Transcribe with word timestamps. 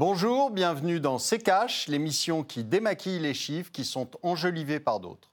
Bonjour, 0.00 0.50
bienvenue 0.50 0.98
dans 0.98 1.18
C'est 1.18 1.40
Cash, 1.40 1.86
l'émission 1.86 2.42
qui 2.42 2.64
démaquille 2.64 3.18
les 3.18 3.34
chiffres 3.34 3.70
qui 3.70 3.84
sont 3.84 4.08
enjolivés 4.22 4.80
par 4.80 4.98
d'autres. 4.98 5.30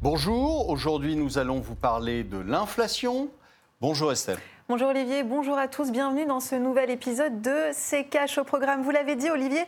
Bonjour, 0.00 0.70
aujourd'hui 0.70 1.16
nous 1.16 1.36
allons 1.36 1.60
vous 1.60 1.74
parler 1.74 2.24
de 2.24 2.38
l'inflation. 2.38 3.28
Bonjour 3.82 4.10
Estelle. 4.10 4.38
Bonjour 4.72 4.88
Olivier, 4.88 5.22
bonjour 5.22 5.58
à 5.58 5.68
tous, 5.68 5.92
bienvenue 5.92 6.24
dans 6.24 6.40
ce 6.40 6.54
nouvel 6.54 6.88
épisode 6.88 7.42
de 7.42 7.54
C'est 7.74 8.04
Cash 8.04 8.38
au 8.38 8.44
programme. 8.44 8.80
Vous 8.80 8.90
l'avez 8.90 9.16
dit 9.16 9.28
Olivier, 9.28 9.66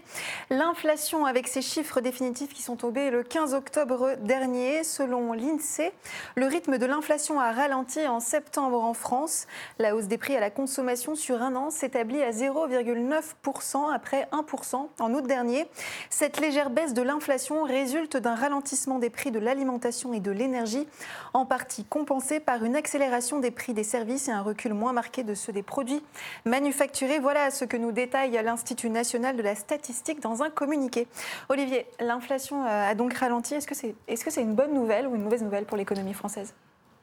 l'inflation 0.49 1.27
avec 1.27 1.47
ses 1.47 1.61
chiffres 1.61 2.01
définitifs 2.01 2.55
qui 2.55 2.63
sont 2.63 2.77
tombés 2.77 3.11
le 3.11 3.23
15 3.23 3.53
octobre 3.53 4.15
dernier, 4.23 4.83
selon 4.83 5.35
l'INSEE, 5.35 5.93
le 6.37 6.47
rythme 6.47 6.79
de 6.79 6.87
l'inflation 6.87 7.39
a 7.39 7.53
ralenti 7.53 8.09
en 8.09 8.19
septembre 8.19 8.83
en 8.83 8.95
France. 8.95 9.47
La 9.79 9.95
hausse 9.95 10.07
des 10.07 10.17
prix 10.17 10.37
à 10.37 10.41
la 10.41 10.49
consommation 10.49 11.15
sur 11.15 11.43
un 11.43 11.55
an 11.55 11.69
s'établit 11.69 12.23
à 12.23 12.31
0,9% 12.31 13.93
après 13.95 14.27
1% 14.33 14.89
en 15.01 15.13
août 15.13 15.27
dernier. 15.27 15.69
Cette 16.09 16.41
légère 16.41 16.71
baisse 16.71 16.95
de 16.95 17.03
l'inflation 17.03 17.65
résulte 17.65 18.17
d'un 18.17 18.35
ralentissement 18.35 18.99
des 18.99 19.11
prix 19.11 19.31
de 19.31 19.39
l'alimentation 19.39 20.15
et 20.15 20.21
de 20.21 20.31
l'énergie, 20.31 20.89
en 21.35 21.45
partie 21.45 21.85
compensée 21.85 22.41
par 22.41 22.65
une 22.65 22.75
accélération 22.75 23.39
des 23.39 23.51
prix 23.51 23.75
des 23.75 23.85
services 23.85 24.29
et 24.29 24.33
un 24.33 24.41
recul 24.41 24.73
moins 24.73 24.94
marqué 24.95 25.23
de 25.23 25.35
ceux 25.35 25.53
des 25.53 25.63
produits 25.63 26.03
manufacturés. 26.47 27.19
Voilà 27.19 27.51
ce 27.51 27.67
que 27.67 27.77
nous 27.77 27.93
détaille 27.93 28.41
l'Institut 28.43 28.89
national 28.89 29.37
de 29.37 29.43
la 29.43 29.55
statistique 29.55 30.21
dans 30.21 30.43
un 30.43 30.51
communiqué. 30.51 31.07
Olivier, 31.51 31.87
l'inflation 32.01 32.65
euh, 32.65 32.91
a 32.91 32.95
donc 32.95 33.13
ralenti. 33.15 33.55
Est-ce 33.55 33.67
que 33.67 33.75
c'est 33.75 33.95
est 34.09 34.15
-ce 34.15 34.31
c'est 34.31 34.43
une 34.43 34.55
bonne 34.55 34.73
nouvelle 34.73 35.07
ou 35.07 35.15
une 35.15 35.23
mauvaise 35.23 35.43
nouvelle 35.43 35.67
pour 35.67 35.77
l'économie 35.77 36.15
française? 36.15 36.55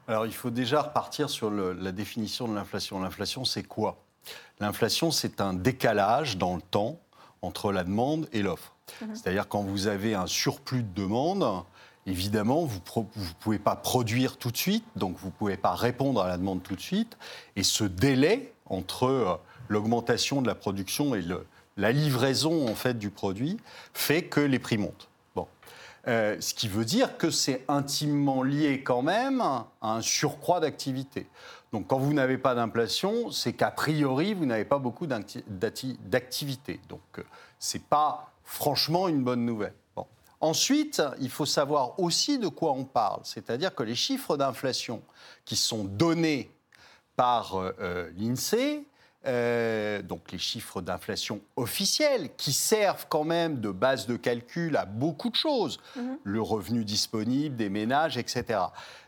Alors 0.08 0.26
il 0.26 0.34
faut 0.34 0.50
déjà 0.50 0.82
repartir 0.82 1.30
sur 1.30 1.52
la 1.52 1.92
définition 1.92 2.48
de 2.48 2.56
l'inflation. 2.56 3.00
L'inflation, 3.00 3.46
c'est 3.46 3.64
quoi? 3.64 3.98
L'inflation, 4.60 5.12
c'est 5.12 5.42
un 5.42 5.54
décalage 5.54 6.38
dans 6.38 6.56
le 6.56 6.62
temps 6.62 7.00
entre 7.42 7.72
la 7.72 7.84
demande 7.84 8.28
et 8.34 8.42
l'offre. 8.42 8.76
Mhm. 9.02 9.16
C'est-à-dire 9.16 9.48
quand 9.48 9.62
vous 9.62 9.88
avez 9.88 10.14
un 10.14 10.28
surplus 10.28 10.84
de 10.84 10.94
demande, 10.94 11.44
Évidemment, 12.08 12.66
vous 12.66 12.80
ne 12.96 13.34
pouvez 13.40 13.60
pas 13.60 13.76
produire 13.76 14.38
tout 14.38 14.52
de 14.52 14.58
suite, 14.58 14.86
donc 14.96 15.18
vous 15.18 15.28
ne 15.28 15.32
pouvez 15.32 15.58
pas 15.58 15.76
répondre 15.76 16.22
à 16.22 16.28
la 16.28 16.38
demande 16.38 16.64
tout 16.64 16.76
de 16.76 16.82
suite. 16.82 17.18
Et 17.56 17.64
ce 17.64 17.84
délai 17.84 18.54
entre 18.66 19.06
euh, 19.06 19.36
l'augmentation 19.70 20.42
de 20.42 20.48
la 20.48 20.56
production 20.56 21.14
et 21.16 21.24
la 21.78 21.92
livraison 21.92 22.68
en 22.68 22.76
fait, 22.76 22.98
du 22.98 23.10
produit 23.10 23.58
fait 23.94 24.24
que 24.24 24.40
les 24.40 24.60
prix 24.60 24.78
montent. 24.78 25.12
Euh, 26.08 26.38
ce 26.40 26.56
qui 26.56 26.68
veut 26.68 26.86
dire 26.86 27.18
que 27.18 27.30
c'est 27.30 27.64
intimement 27.68 28.42
lié 28.42 28.82
quand 28.82 29.04
même 29.04 29.42
à 29.42 29.68
un 29.82 30.02
surcroît 30.02 30.60
d'activité. 30.60 31.28
Donc 31.74 31.88
quand 31.88 32.00
vous 32.00 32.14
n'avez 32.14 32.38
pas 32.38 32.56
d'inflation, 32.56 33.30
c'est 33.30 33.54
qu'a 33.54 33.72
priori, 33.72 34.34
vous 34.34 34.46
n'avez 34.46 34.66
pas 34.66 34.80
beaucoup 34.80 35.06
d'activité. 35.06 36.80
Donc 36.90 37.02
euh, 37.20 37.24
ce 37.60 37.78
n'est 37.78 37.84
pas 37.84 38.32
franchement 38.44 39.08
une 39.08 39.24
bonne 39.24 39.46
nouvelle. 39.46 39.76
Ensuite, 40.42 41.04
il 41.20 41.30
faut 41.30 41.46
savoir 41.46 42.00
aussi 42.00 42.40
de 42.40 42.48
quoi 42.48 42.72
on 42.72 42.84
parle, 42.84 43.22
c'est-à-dire 43.24 43.76
que 43.76 43.84
les 43.84 43.96
chiffres 43.96 44.38
d'inflation 44.38 45.04
qui 45.46 45.56
sont 45.56 45.84
donnés 45.84 46.52
par 47.16 47.56
euh, 47.56 47.72
euh, 47.80 48.10
l'INSEE, 48.18 48.84
euh, 49.28 50.02
donc 50.02 50.32
les 50.32 50.40
chiffres 50.40 50.82
d'inflation 50.82 51.42
officiels, 51.56 52.36
qui 52.38 52.54
servent 52.54 53.06
quand 53.08 53.24
même 53.24 53.62
de 53.62 53.70
base 53.70 54.08
de 54.08 54.16
calcul 54.16 54.76
à 54.78 54.86
beaucoup 54.86 55.30
de 55.30 55.36
choses, 55.36 55.80
mhm. 55.96 56.18
le 56.24 56.42
revenu 56.42 56.84
disponible 56.84 57.56
des 57.56 57.70
ménages, 57.70 58.18
etc. 58.18 58.60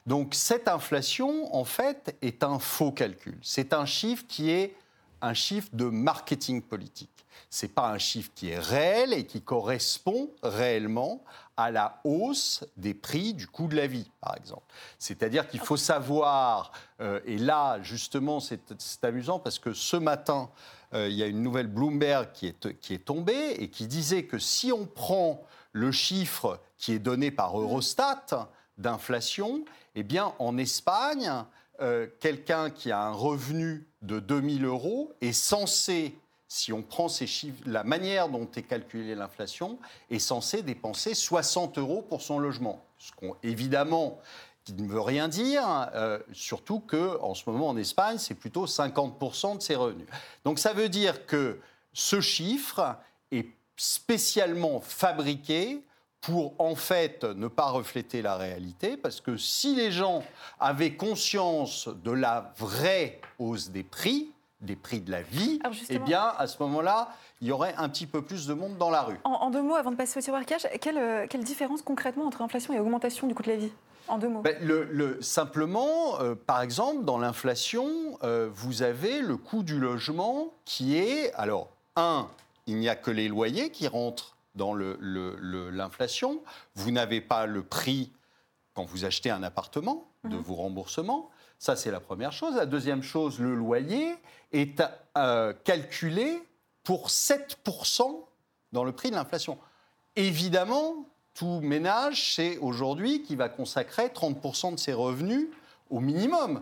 Donc 0.05 0.35
cette 0.35 0.67
inflation, 0.67 1.55
en 1.55 1.66
fait, 1.66 2.16
est 2.22 2.43
un 2.43 2.59
faux 2.59 2.91
calcul. 2.91 3.39
C'est 3.41 3.73
un 3.73 3.88
chiffre 3.88 4.25
qui 4.27 4.51
est 4.51 4.75
un 5.22 5.33
chiffre 5.33 5.69
de 5.73 5.85
marketing 5.85 6.61
politique 6.61 7.12
n'est 7.61 7.69
pas 7.69 7.89
un 7.89 7.97
chiffre 7.97 8.31
qui 8.35 8.49
est 8.49 8.59
réel 8.59 9.13
et 9.13 9.25
qui 9.25 9.41
correspond 9.41 10.29
réellement 10.41 11.23
à 11.57 11.71
la 11.71 11.99
hausse 12.03 12.63
des 12.77 12.94
prix 12.94 13.33
du 13.33 13.47
coût 13.47 13.67
de 13.67 13.75
la 13.75 13.88
vie, 13.88 14.09
par 14.21 14.35
exemple. 14.35 14.63
C'est-à-dire 14.97 15.47
qu'il 15.47 15.59
faut 15.59 15.77
savoir, 15.77 16.72
euh, 16.99 17.19
et 17.25 17.38
là, 17.38 17.79
justement, 17.81 18.39
c'est 18.39 19.03
amusant 19.03 19.39
parce 19.39 19.59
que 19.59 19.73
ce 19.73 19.97
matin, 19.97 20.49
euh, 20.93 21.09
il 21.09 21.16
y 21.16 21.23
a 21.23 21.27
une 21.27 21.43
nouvelle 21.43 21.67
Bloomberg 21.67 22.31
qui 22.33 22.47
est, 22.47 22.79
qui 22.79 22.93
est 22.93 23.05
tombée 23.05 23.51
et 23.59 23.69
qui 23.69 23.88
disait 23.88 24.23
que 24.23 24.39
si 24.39 24.72
on 24.72 24.85
prend 24.85 25.43
le 25.72 25.91
chiffre 25.91 26.59
qui 26.77 26.93
est 26.93 26.99
donné 26.99 27.31
par 27.31 27.59
Eurostat 27.59 28.49
d'inflation, 28.77 29.63
eh 29.95 30.03
bien, 30.03 30.33
en 30.39 30.57
Espagne, 30.57 31.31
euh, 31.81 32.07
quelqu'un 32.19 32.69
qui 32.69 32.91
a 32.91 33.01
un 33.01 33.11
revenu 33.11 33.88
de 34.01 34.19
2000 34.19 34.66
euros 34.66 35.11
est 35.22 35.33
censé 35.33 36.16
si 36.53 36.72
on 36.72 36.84
prend 36.84 37.09
ces 37.09 37.25
chiffres, 37.25 37.64
la 37.66 37.84
manière 37.84 38.30
dont 38.30 38.47
est 38.56 38.62
calculée 38.62 39.16
l'inflation 39.16 39.80
est 40.12 40.19
censée 40.19 40.62
dépenser 40.62 41.16
60 41.16 41.80
euros 41.80 42.03
pour 42.03 42.22
son 42.22 42.38
logement. 42.38 42.86
Ce 43.00 43.12
qu'on, 43.12 43.36
évidemment, 43.41 44.19
qui 44.64 44.74
ne 44.74 44.88
veut 44.88 45.02
rien 45.02 45.28
dire, 45.28 45.90
euh, 45.96 46.19
surtout 46.31 46.80
qu'en 46.80 47.34
ce 47.34 47.50
moment 47.50 47.69
en 47.69 47.78
Espagne, 47.78 48.19
c'est 48.19 48.36
plutôt 48.36 48.68
50% 48.68 49.58
de 49.58 49.62
ses 49.64 49.74
revenus. 49.74 50.06
Donc 50.46 50.59
ça 50.59 50.74
veut 50.74 50.90
dire 50.90 51.25
que 51.25 51.59
ce 51.91 52.22
chiffre 52.22 52.97
est 53.31 53.50
spécialement 53.75 54.80
fabriqué 54.80 55.84
pour 56.22 56.53
en 56.59 56.75
fait 56.75 57.24
ne 57.24 57.47
pas 57.47 57.72
refléter 57.72 58.22
la 58.22 58.38
réalité, 58.38 58.96
parce 58.96 59.22
que 59.22 59.38
si 59.38 59.75
les 59.75 59.91
gens 59.91 60.24
avaient 60.59 60.94
conscience 60.94 61.88
de 61.88 62.12
la 62.12 62.53
vraie 62.58 63.22
hausse 63.40 63.72
des 63.72 63.84
prix, 63.84 64.32
des 64.63 64.75
prix 64.75 65.01
de 65.01 65.12
la 65.12 65.22
vie, 65.22 65.59
eh 65.90 66.00
bien, 66.00 66.34
à 66.38 66.47
ce 66.47 66.62
moment-là, 66.63 67.09
il 67.41 67.47
y 67.47 67.51
aurait 67.51 67.75
un 67.78 67.90
petit 67.90 68.07
peu 68.07 68.22
plus 68.22 68.47
de 68.47 68.53
monde 68.53 68.78
dans 68.78 68.90
la 68.90 69.01
rue. 69.01 69.19
En, 69.24 69.50
deux 69.50 69.62
mots, 69.62 69.75
avant 69.75 69.91
de 69.91 69.96
passer 69.96 70.18
au 70.18 70.22
tiroir 70.22 70.46
cash, 70.46 70.66
quelle, 70.81 70.97
euh, 70.97 71.28
quelle, 71.29 71.44
différence 71.44 71.81
concrètement 71.81 72.25
entre 72.25 72.41
inflation 72.41 72.73
et 72.73 72.79
augmentation 72.79 73.28
du 73.28 73.35
coût 73.35 73.44
de 73.44 73.50
la 73.50 73.57
vie? 73.57 73.72
En 74.07 74.18
deux 74.18 74.29
mots. 74.29 74.41
Ben, 74.41 74.57
le, 74.62 75.22
simplement, 75.22 76.19
euh, 76.19 76.35
par 76.35 76.62
exemple, 76.62 77.06
dans 77.06 77.18
l'inflation, 77.18 77.88
euh, 78.23 78.50
vous 78.53 78.81
avez 78.81 79.22
le 79.22 79.38
coût 79.38 79.63
du 79.63 79.79
logement 79.79 80.53
qui 80.66 80.97
est, 80.97 81.34
alors, 81.34 81.69
un, 81.96 82.28
il 82.68 82.78
n'y 82.78 82.90
a 82.90 82.96
que 82.96 83.12
les 83.12 83.28
loyers 83.28 83.69
qui 83.69 83.88
rentrent 83.88 84.35
dans 84.56 84.73
l'inflation. 84.73 86.41
Vous 86.75 86.91
n'avez 86.91 87.22
pas 87.22 87.46
le 87.46 87.63
prix 87.63 88.12
quand 88.73 88.85
vous 88.85 89.06
achetez 89.06 89.29
un 89.29 89.44
appartement 89.44 90.07
de 90.23 90.35
mhm. 90.35 90.41
vos 90.41 90.56
remboursements. 90.56 91.29
Ça, 91.63 91.78
c'est 91.78 91.91
la 91.91 92.01
première 92.01 92.34
chose. 92.34 92.56
La 92.57 92.66
deuxième 92.66 93.01
chose, 93.01 93.40
le 93.40 93.56
loyer 93.56 94.16
est 94.51 94.84
euh, 95.18 95.53
calculé 95.63 96.44
pour 96.84 97.07
7% 97.07 98.25
dans 98.74 98.84
le 98.84 98.91
prix 98.91 99.12
de 99.12 99.16
l'inflation. 99.16 99.57
Évidemment, 100.18 101.07
tout 101.34 101.62
ménage 101.62 102.35
sait 102.35 102.57
aujourd'hui 102.57 103.23
qu'il 103.23 103.38
va 103.38 103.47
consacrer 103.47 104.07
30% 104.07 104.73
de 104.73 104.78
ses 104.78 104.91
revenus 104.91 105.47
au 105.90 106.02
minimum 106.02 106.62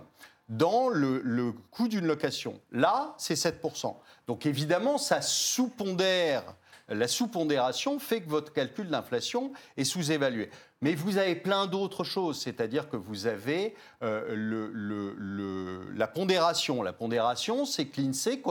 dans 0.49 0.87
le, 0.87 1.19
le 1.23 1.51
coût 1.71 1.87
d'une 1.87 2.05
location. 2.05 2.61
Là, 2.71 3.15
c'est 3.17 3.33
7%. 3.33 3.95
Donc 4.27 4.45
évidemment, 4.45 4.99
ça 4.99 5.23
sous-pondère 5.23 6.43
la 6.91 7.07
sous-pondération 7.07 7.99
fait 7.99 8.21
que 8.21 8.29
votre 8.29 8.53
calcul 8.53 8.89
d'inflation 8.89 9.51
est 9.77 9.83
sous-évalué. 9.83 10.49
Mais 10.81 10.95
vous 10.95 11.17
avez 11.17 11.35
plein 11.35 11.67
d'autres 11.67 12.03
choses, 12.03 12.41
c'est-à-dire 12.41 12.89
que 12.89 12.97
vous 12.97 13.27
avez 13.27 13.75
euh, 14.01 15.85
la 15.95 16.07
pondération. 16.07 16.81
La 16.81 16.93
pondération, 16.93 17.65
c'est 17.65 17.85
que 17.85 18.01
l'INSEE 18.01 18.41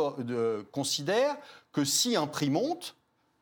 considère 0.71 1.37
que 1.73 1.85
si 1.85 2.15
un 2.15 2.29
prix 2.29 2.51
monte, 2.51 2.95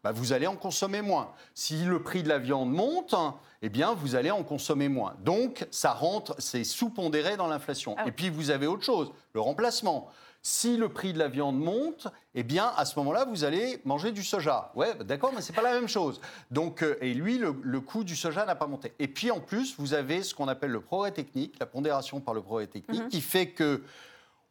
bah, 0.05 0.13
vous 0.13 0.33
allez 0.33 0.47
en 0.47 0.57
consommer 0.57 1.03
moins. 1.03 1.33
Si 1.55 1.85
le 1.85 2.03
prix 2.03 2.23
de 2.23 2.29
la 2.29 2.39
viande 2.39 2.71
monte, 2.71 3.15
eh 3.63 3.69
bien, 3.69 3.95
vous 3.95 4.15
allez 4.15 4.31
en 4.31 4.45
consommer 4.45 4.89
moins. 4.89 5.15
Donc, 5.25 5.67
ça 5.71 5.93
rentre, 5.93 6.35
c'est 6.39 6.65
sous-pondéré 6.65 7.37
dans 7.37 7.49
l'inflation. 7.49 7.97
Ah 7.99 8.07
Et 8.07 8.13
puis, 8.13 8.31
vous 8.31 8.51
avez 8.51 8.67
autre 8.67 8.85
chose, 8.85 9.11
le 9.35 9.41
remplacement. 9.41 10.09
Si 10.41 10.77
le 10.77 10.89
prix 10.89 11.13
de 11.13 11.19
la 11.19 11.27
viande 11.27 11.59
monte, 11.59 12.07
eh 12.37 12.45
bien, 12.45 12.73
à 12.77 12.85
ce 12.85 12.97
moment-là, 13.01 13.25
vous 13.25 13.43
allez 13.43 13.83
manger 13.85 14.13
du 14.13 14.23
soja. 14.23 14.71
Ouais, 14.77 14.95
d'accord, 15.05 15.33
mais 15.35 15.43
c'est 15.43 15.53
pas 15.53 15.63
la 15.63 15.73
même 15.73 15.89
chose. 15.89 16.21
Donc, 16.53 16.83
euh, 16.83 16.97
et 17.01 17.13
lui, 17.13 17.39
le, 17.39 17.81
coût 17.81 18.05
du 18.05 18.15
soja 18.15 18.47
n'a 18.47 18.55
pas 18.55 18.69
monté. 18.69 18.93
Et 19.01 19.09
puis, 19.09 19.33
en 19.33 19.41
plus, 19.41 19.75
vous 19.79 19.95
avez 19.95 20.23
ce 20.23 20.35
qu'on 20.35 20.47
appelle 20.47 20.71
le 20.71 20.81
progrès 20.81 21.11
technique, 21.11 21.57
la 21.59 21.67
pondération 21.67 22.21
par 22.21 22.35
le 22.35 22.41
progrès 22.41 22.69
technique, 22.69 23.03
mhm. 23.03 23.09
qui 23.09 23.21
fait 23.21 23.51
que 23.51 23.83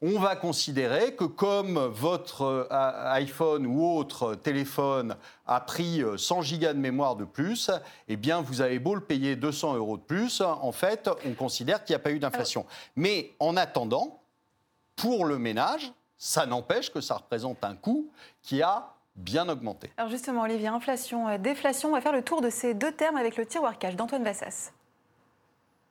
on 0.01 0.19
va 0.19 0.35
considérer 0.35 1.15
que 1.15 1.23
comme 1.23 1.79
votre 1.87 2.67
euh, 2.71 3.11
iPhone 3.13 3.65
ou 3.65 3.83
autre 3.83 4.35
téléphone 4.35 5.15
a 5.45 5.59
pris 5.59 6.03
100 6.17 6.39
euh, 6.39 6.41
gigas 6.41 6.73
de 6.73 6.79
mémoire 6.79 7.15
de 7.15 7.25
plus, 7.25 7.71
eh 8.07 8.15
bien, 8.15 8.41
vous 8.41 8.61
avez 8.61 8.79
beau 8.79 8.95
le 8.95 9.01
payer 9.01 9.35
200 9.35 9.75
euros 9.75 9.97
de 9.97 10.03
plus, 10.03 10.41
en 10.41 10.71
fait, 10.71 11.09
on 11.25 11.33
considère 11.33 11.83
qu'il 11.83 11.93
n'y 11.93 12.01
a 12.01 12.03
pas 12.03 12.11
eu 12.11 12.19
d'inflation. 12.19 12.65
Mais 12.95 13.31
en 13.39 13.57
attendant, 13.57 14.21
pour 14.95 15.25
le 15.25 15.37
ménage, 15.37 15.91
ça 16.17 16.45
n'empêche 16.45 16.91
que 16.91 17.01
ça 17.01 17.15
représente 17.15 17.63
un 17.63 17.75
coût 17.75 18.09
qui 18.41 18.61
a 18.61 18.93
bien 19.15 19.49
augmenté. 19.49 19.91
Alors 19.97 20.11
justement, 20.11 20.43
Olivier, 20.43 20.67
inflation, 20.67 21.27
euh, 21.27 21.37
déflation, 21.37 21.89
on 21.89 21.93
va 21.93 22.01
faire 22.01 22.13
le 22.13 22.23
tour 22.23 22.41
de 22.41 22.49
ces 22.49 22.73
deux 22.73 22.91
termes 22.91 23.17
avec 23.17 23.35
le 23.37 23.45
tiroir 23.45 23.77
cash 23.79 23.95
d'Antoine 23.95 24.23
Vassas. 24.23 24.71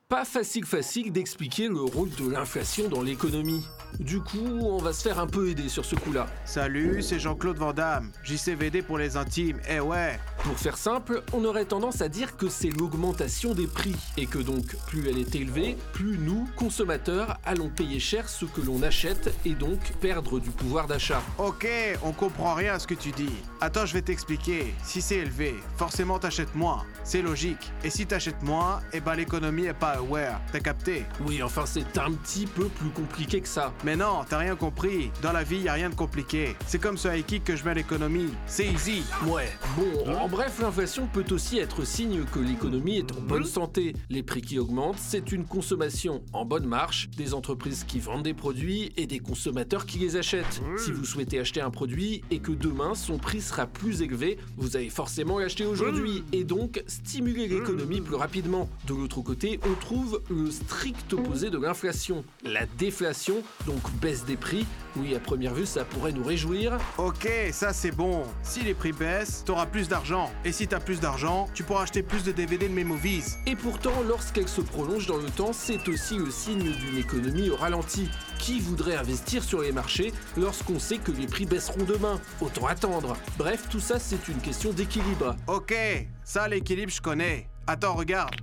Pas 0.09 0.23
facile 0.23 0.63
facile 0.63 1.11
d'expliquer 1.11 1.67
le 1.67 1.81
rôle 1.81 2.09
de 2.11 2.29
l'inflation 2.29 2.87
dans 2.87 3.01
l'économie. 3.01 3.67
Du 3.99 4.21
coup, 4.21 4.59
on 4.61 4.77
va 4.77 4.93
se 4.93 5.01
faire 5.01 5.19
un 5.19 5.27
peu 5.27 5.49
aider 5.49 5.67
sur 5.67 5.83
ce 5.83 5.95
coup-là. 5.95 6.27
Salut, 6.45 7.01
c'est 7.01 7.19
Jean-Claude 7.19 7.57
Vandamme, 7.57 8.11
JCVD 8.23 8.83
pour 8.83 8.97
les 8.97 9.17
intimes, 9.17 9.59
eh 9.69 9.79
ouais 9.79 10.17
Pour 10.43 10.57
faire 10.57 10.77
simple, 10.77 11.23
on 11.33 11.43
aurait 11.43 11.65
tendance 11.65 12.01
à 12.01 12.07
dire 12.07 12.37
que 12.37 12.47
c'est 12.47 12.69
l'augmentation 12.69 13.53
des 13.53 13.67
prix, 13.67 13.95
et 14.15 14.27
que 14.27 14.37
donc, 14.37 14.77
plus 14.87 15.09
elle 15.09 15.17
est 15.17 15.35
élevée, 15.35 15.77
plus 15.93 16.17
nous, 16.17 16.47
consommateurs, 16.55 17.37
allons 17.43 17.69
payer 17.69 17.99
cher 17.99 18.29
ce 18.29 18.45
que 18.45 18.61
l'on 18.61 18.83
achète, 18.83 19.33
et 19.45 19.55
donc 19.55 19.79
perdre 19.99 20.39
du 20.39 20.51
pouvoir 20.51 20.87
d'achat. 20.87 21.21
Ok, 21.37 21.67
on 22.03 22.13
comprend 22.13 22.53
rien 22.53 22.75
à 22.75 22.79
ce 22.79 22.87
que 22.87 22.93
tu 22.93 23.11
dis. 23.11 23.33
Attends, 23.59 23.85
je 23.85 23.93
vais 23.93 24.01
t'expliquer. 24.01 24.73
Si 24.83 25.01
c'est 25.01 25.17
élevé, 25.17 25.55
forcément 25.75 26.19
t'achètes 26.19 26.55
moins. 26.55 26.83
C'est 27.03 27.21
logique. 27.21 27.71
Et 27.83 27.89
si 27.89 28.05
t'achètes 28.05 28.43
moins, 28.43 28.81
eh 28.93 28.99
ben 28.99 29.15
l'économie 29.15 29.65
est 29.65 29.73
pas 29.73 29.96
T'as 30.51 30.59
capté? 30.59 31.05
Oui, 31.25 31.41
enfin 31.41 31.63
c'est 31.65 31.97
un 31.97 32.11
petit 32.11 32.45
peu 32.45 32.65
plus 32.65 32.89
compliqué 32.89 33.41
que 33.41 33.47
ça. 33.47 33.73
Mais 33.83 33.95
non, 33.95 34.21
t'as 34.27 34.37
rien 34.37 34.55
compris. 34.55 35.11
Dans 35.21 35.31
la 35.31 35.43
vie, 35.43 35.57
y 35.57 35.69
a 35.69 35.73
rien 35.73 35.89
de 35.89 35.95
compliqué. 35.95 36.55
C'est 36.67 36.79
comme 36.79 36.97
ce 36.97 37.07
high 37.07 37.25
kick 37.25 37.43
que 37.43 37.55
je 37.55 37.63
mets 37.63 37.71
à 37.71 37.73
l'économie. 37.73 38.29
C'est 38.45 38.67
easy. 38.67 39.03
Ouais, 39.27 39.49
bon, 39.75 40.13
en 40.15 40.27
bref, 40.27 40.59
l'inflation 40.61 41.07
peut 41.11 41.25
aussi 41.31 41.57
être 41.59 41.85
signe 41.85 42.23
que 42.25 42.39
l'économie 42.39 42.97
est 42.97 43.11
en 43.11 43.21
bonne 43.21 43.45
santé. 43.45 43.95
Les 44.09 44.23
prix 44.23 44.41
qui 44.41 44.59
augmentent, 44.59 44.99
c'est 44.99 45.31
une 45.31 45.45
consommation 45.45 46.21
en 46.33 46.45
bonne 46.45 46.65
marche, 46.65 47.09
des 47.17 47.33
entreprises 47.33 47.83
qui 47.83 47.99
vendent 47.99 48.23
des 48.23 48.33
produits 48.33 48.91
et 48.97 49.07
des 49.07 49.19
consommateurs 49.19 49.85
qui 49.85 49.97
les 49.97 50.15
achètent. 50.15 50.61
Si 50.77 50.91
vous 50.91 51.05
souhaitez 51.05 51.39
acheter 51.39 51.61
un 51.61 51.71
produit 51.71 52.23
et 52.31 52.39
que 52.39 52.51
demain 52.51 52.93
son 52.93 53.17
prix 53.17 53.41
sera 53.41 53.65
plus 53.65 54.01
élevé, 54.01 54.37
vous 54.57 54.75
allez 54.75 54.89
forcément 54.89 55.39
l'acheter 55.39 55.65
aujourd'hui 55.65 56.23
et 56.31 56.43
donc 56.43 56.83
stimuler 56.87 57.47
l'économie 57.47 58.01
plus 58.01 58.15
rapidement. 58.15 58.69
De 58.85 58.93
l'autre 58.93 59.21
côté, 59.21 59.59
on 59.65 59.73
trouve 59.73 59.86
le 60.29 60.51
strict 60.51 61.13
opposé 61.13 61.49
de 61.49 61.57
l'inflation, 61.57 62.23
la 62.43 62.65
déflation, 62.77 63.35
donc 63.65 63.91
baisse 64.01 64.25
des 64.25 64.35
prix. 64.35 64.65
Oui, 64.97 65.15
à 65.15 65.19
première 65.19 65.53
vue, 65.53 65.65
ça 65.65 65.85
pourrait 65.85 66.11
nous 66.11 66.23
réjouir, 66.23 66.77
Ok, 66.97 67.29
ça 67.51 67.71
c'est 67.71 67.91
bon. 67.91 68.23
Si 68.43 68.61
les 68.61 68.73
prix 68.73 68.91
baissent, 68.91 69.43
t'auras 69.45 69.65
plus 69.65 69.87
d'argent. 69.87 70.31
Et 70.43 70.51
si 70.51 70.67
t'as 70.67 70.79
plus 70.79 70.99
d'argent, 70.99 71.47
tu 71.53 71.63
pourras 71.63 71.83
acheter 71.83 72.03
plus 72.03 72.23
de 72.23 72.31
DVD 72.31 72.67
de 72.67 72.73
mes 72.73 72.83
movies. 72.83 73.37
Et 73.45 73.55
pourtant, 73.55 73.93
lorsqu'elle 74.07 74.47
se 74.47 74.61
prolonge 74.61 75.05
dans 75.05 75.17
le 75.17 75.29
temps, 75.29 75.53
c'est 75.53 75.87
aussi 75.87 76.17
le 76.17 76.31
signe 76.31 76.71
d'une 76.71 76.97
économie 76.97 77.49
au 77.49 77.55
ralenti. 77.55 78.09
Qui 78.39 78.59
voudrait 78.59 78.95
investir 78.95 79.43
sur 79.43 79.61
les 79.61 79.71
marchés 79.71 80.13
lorsqu'on 80.35 80.79
sait 80.79 80.97
que 80.97 81.11
les 81.11 81.27
prix 81.27 81.45
baisseront 81.45 81.83
demain? 81.83 82.19
Autant 82.41 82.67
attendre. 82.67 83.15
Bref, 83.37 83.67
tout 83.69 83.79
ça, 83.79 83.99
c'est 83.99 84.27
une 84.27 84.39
question 84.39 84.73
d'équilibre. 84.73 85.35
Ok, 85.47 85.73
ça 86.23 86.47
l'équilibre 86.47 86.91
je 86.91 87.01
connais. 87.01 87.49
Attends, 87.67 87.95
regarde. 87.95 88.35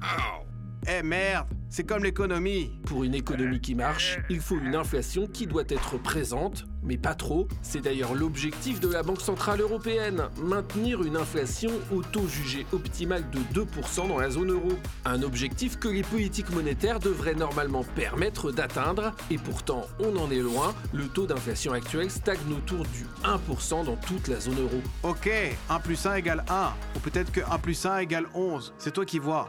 Eh 0.87 1.03
merde, 1.03 1.47
c'est 1.71 1.85
comme 1.85 2.05
l'économie. 2.05 2.71
Pour 2.85 3.05
une 3.05 3.15
économie 3.15 3.61
qui 3.61 3.75
marche, 3.75 4.19
il 4.29 4.41
faut 4.41 4.59
une 4.59 4.75
inflation 4.75 5.27
qui 5.27 5.47
doit 5.47 5.65
être 5.69 5.97
présente, 5.97 6.67
mais 6.83 6.99
pas 6.99 7.15
trop. 7.15 7.49
C'est 7.63 7.81
d'ailleurs 7.81 8.15
l'objectif 8.15 8.81
de 8.81 8.89
la 8.89 9.03
Banque 9.03 9.23
Centrale 9.23 9.63
Européenne, 9.63 10.25
maintenir 10.43 11.03
une 11.03 11.17
inflation 11.17 11.71
au 11.91 12.03
taux 12.03 12.29
jugé 12.29 12.67
optimal 12.73 13.25
de 13.31 13.39
2% 13.59 14.09
dans 14.09 14.19
la 14.19 14.29
zone 14.29 14.51
euro. 14.51 14.73
Un 15.07 15.23
objectif 15.23 15.79
que 15.79 15.89
les 15.89 16.03
politiques 16.03 16.51
monétaires 16.51 16.99
devraient 16.99 17.35
normalement 17.35 17.85
permettre 17.97 18.53
d'atteindre, 18.53 19.13
et 19.31 19.39
pourtant 19.39 19.87
on 20.01 20.17
en 20.17 20.31
est 20.31 20.41
loin, 20.41 20.75
le 20.93 21.07
taux 21.09 21.27
d'inflation 21.27 21.73
actuel 21.73 22.11
stagne 22.11 22.39
autour 22.55 22.85
du 22.85 23.07
1% 23.25 23.87
dans 23.87 23.97
toute 23.97 24.29
la 24.29 24.39
zone 24.39 24.61
euro. 24.61 24.83
Ok, 25.03 25.31
1 25.71 25.81
plus 25.81 26.05
1 26.05 26.17
égale 26.17 26.45
1. 26.51 26.73
Ou 26.97 26.99
peut-être 26.99 27.33
que 27.33 27.41
1 27.41 27.59
plus 27.59 27.87
1 27.87 27.99
égale 27.99 28.27
11. 28.35 28.75
C'est 28.77 28.93
toi 28.93 29.07
qui 29.07 29.19
vois. 29.19 29.49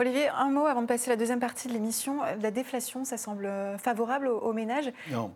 Olivier, 0.00 0.28
un 0.28 0.50
mot 0.50 0.66
avant 0.66 0.82
de 0.82 0.86
passer 0.86 1.10
à 1.10 1.14
la 1.14 1.16
deuxième 1.16 1.40
partie 1.40 1.66
de 1.66 1.72
l'émission. 1.72 2.20
La 2.40 2.52
déflation, 2.52 3.04
ça 3.04 3.18
semble 3.18 3.46
euh, 3.46 3.76
favorable 3.78 4.28
aux, 4.28 4.38
aux 4.38 4.52
ménages. 4.52 4.92
Non. 5.10 5.32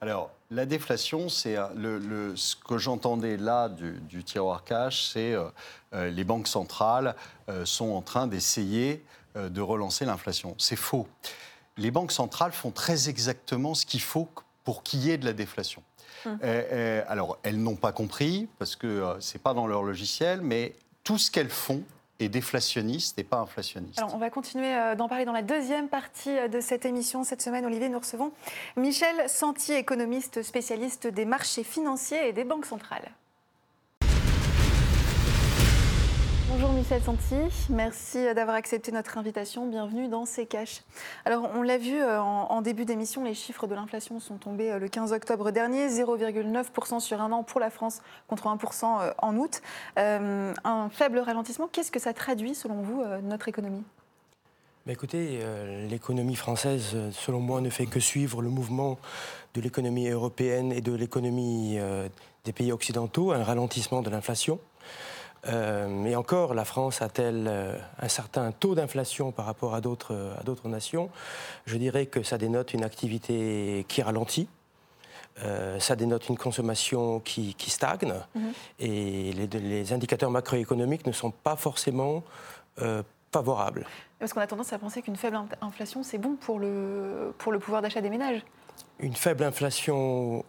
Alors, 0.00 0.30
la 0.52 0.66
déflation, 0.66 1.28
c'est 1.28 1.56
euh, 1.56 1.66
le, 1.74 1.98
le- 1.98 2.36
ce 2.36 2.54
que 2.54 2.78
j'entendais 2.78 3.36
là 3.36 3.68
du, 3.68 3.94
du 4.02 4.22
tiroir 4.22 4.62
cash, 4.62 5.10
c'est 5.12 5.32
euh, 5.34 6.10
les 6.10 6.22
banques 6.22 6.46
centrales 6.46 7.16
euh, 7.48 7.64
sont 7.64 7.90
en 7.90 8.02
train 8.02 8.28
d'essayer 8.28 9.04
euh, 9.36 9.48
de 9.48 9.60
relancer 9.60 10.04
l'inflation. 10.04 10.54
C'est 10.58 10.76
faux. 10.76 11.08
Les 11.76 11.90
banques 11.90 12.12
centrales 12.12 12.52
font 12.52 12.70
très 12.70 13.08
exactement 13.08 13.74
ce 13.74 13.84
qu'il 13.84 14.00
faut 14.02 14.28
pour 14.62 14.84
qu'il 14.84 15.00
y 15.00 15.10
ait 15.10 15.18
de 15.18 15.24
la 15.24 15.32
déflation. 15.32 15.82
Euh, 16.44 17.02
alors, 17.08 17.36
elles 17.42 17.60
n'ont 17.60 17.74
pas 17.76 17.90
compris 17.90 18.48
parce 18.60 18.76
que 18.76 18.86
euh, 18.86 19.20
c'est 19.20 19.42
pas 19.42 19.54
dans 19.54 19.66
leur 19.66 19.82
logiciel, 19.82 20.40
mais 20.40 20.76
tout 21.02 21.18
ce 21.18 21.30
qu'elles 21.32 21.50
font 21.50 21.82
est 22.20 22.28
déflationniste 22.28 23.18
et 23.18 23.24
pas 23.24 23.38
inflationniste. 23.38 23.98
Alors, 23.98 24.14
on 24.14 24.18
va 24.18 24.30
continuer 24.30 24.74
euh, 24.74 24.94
d'en 24.94 25.08
parler 25.08 25.24
dans 25.24 25.32
la 25.32 25.42
deuxième 25.42 25.88
partie 25.88 26.36
euh, 26.36 26.48
de 26.48 26.60
cette 26.60 26.84
émission. 26.84 27.24
Cette 27.24 27.42
semaine, 27.42 27.66
Olivier, 27.66 27.88
nous 27.88 27.98
recevons 27.98 28.32
Michel 28.76 29.28
Santi, 29.28 29.72
économiste 29.72 30.42
spécialiste 30.42 31.06
des 31.06 31.24
marchés 31.24 31.64
financiers 31.64 32.28
et 32.28 32.32
des 32.32 32.44
banques 32.44 32.66
centrales. 32.66 33.10
Bonjour 36.56 36.70
Michel 36.70 37.02
Santi, 37.02 37.34
merci 37.68 38.18
euh, 38.18 38.32
d'avoir 38.32 38.54
accepté 38.54 38.92
notre 38.92 39.18
invitation. 39.18 39.66
Bienvenue 39.66 40.06
dans 40.06 40.24
C'est 40.24 40.46
Cash. 40.46 40.82
Alors, 41.24 41.50
on 41.52 41.62
l'a 41.62 41.78
vu 41.78 42.00
euh, 42.00 42.22
en, 42.22 42.62
début 42.62 42.84
d'émission, 42.84 43.24
les 43.24 43.34
chiffres 43.34 43.66
de 43.66 43.74
l'inflation 43.74 44.20
sont 44.20 44.36
tombés 44.36 44.70
euh, 44.70 44.78
le 44.78 44.86
15 44.86 45.12
octobre 45.12 45.50
dernier, 45.50 45.88
0,9% 45.88 47.00
sur 47.00 47.20
un 47.20 47.32
an 47.32 47.42
pour 47.42 47.58
la 47.58 47.70
France 47.70 48.02
contre 48.28 48.46
1% 48.46 48.84
euh, 48.84 49.10
en 49.18 49.36
août. 49.36 49.62
Un 49.96 50.90
faible 50.92 51.18
ralentissement, 51.18 51.66
qu'est-ce 51.66 51.90
que 51.90 51.98
ça 51.98 52.12
traduit 52.12 52.54
selon 52.54 52.82
vous, 52.82 53.02
notre 53.24 53.48
économie? 53.48 53.82
Bah, 54.86 54.92
écoutez, 54.92 55.40
l'économie 55.90 56.36
française, 56.36 56.96
selon 57.10 57.40
moi, 57.40 57.62
ne 57.62 57.70
fait 57.70 57.86
que 57.86 57.98
suivre 57.98 58.42
le 58.42 58.48
mouvement 58.48 58.96
de 59.54 59.60
l'économie 59.60 60.08
européenne 60.08 60.70
et 60.70 60.82
de 60.82 60.92
l'économie 60.92 61.78
des 62.44 62.52
pays 62.52 62.70
occidentaux, 62.70 63.32
un 63.32 63.42
ralentissement 63.42 64.02
de 64.02 64.10
l'inflation. 64.10 64.60
Euh, 65.46 65.88
mais 65.88 66.16
encore, 66.16 66.54
la 66.54 66.64
France 66.64 67.02
a-t-elle 67.02 67.46
euh, 67.48 67.76
un 68.00 68.08
certain 68.08 68.50
taux 68.52 68.74
d'inflation 68.74 69.30
par 69.30 69.44
rapport 69.44 69.74
à 69.74 69.80
d'autres 69.80 70.34
à 70.38 70.42
d'autres 70.42 70.68
nations? 70.68 71.10
Je 71.66 71.76
dirais 71.76 72.06
que 72.06 72.22
ça 72.22 72.38
dénote 72.38 72.72
une 72.72 72.84
activité 72.84 73.84
qui 73.88 74.02
ralentit. 74.02 74.48
Euh, 75.42 75.80
ça 75.80 75.96
dénote 75.96 76.28
une 76.28 76.38
consommation 76.38 77.18
qui, 77.18 77.54
qui 77.54 77.68
stagne 77.68 78.14
et 78.78 79.32
les, 79.32 79.46
les 79.48 79.92
indicateurs 79.92 80.30
macroéconomiques 80.30 81.06
ne 81.06 81.12
sont 81.12 81.32
pas 81.32 81.56
forcément 81.56 82.22
euh, 82.80 83.02
favorables. 83.32 83.84
Parce 84.20 84.32
qu'on 84.32 84.40
a 84.40 84.46
tendance 84.46 84.72
à 84.72 84.78
penser 84.78 85.02
qu'une 85.02 85.16
faible 85.16 85.34
in- 85.34 85.48
inflation, 85.60 86.04
c'est 86.04 86.18
bon 86.18 86.36
pour 86.36 86.60
le, 86.60 87.34
pour 87.36 87.50
le 87.50 87.58
pouvoir 87.58 87.82
d'achat 87.82 88.00
des 88.00 88.10
ménages. 88.10 88.42
Une 89.00 89.16
faible 89.16 89.42
inflation, 89.42 90.44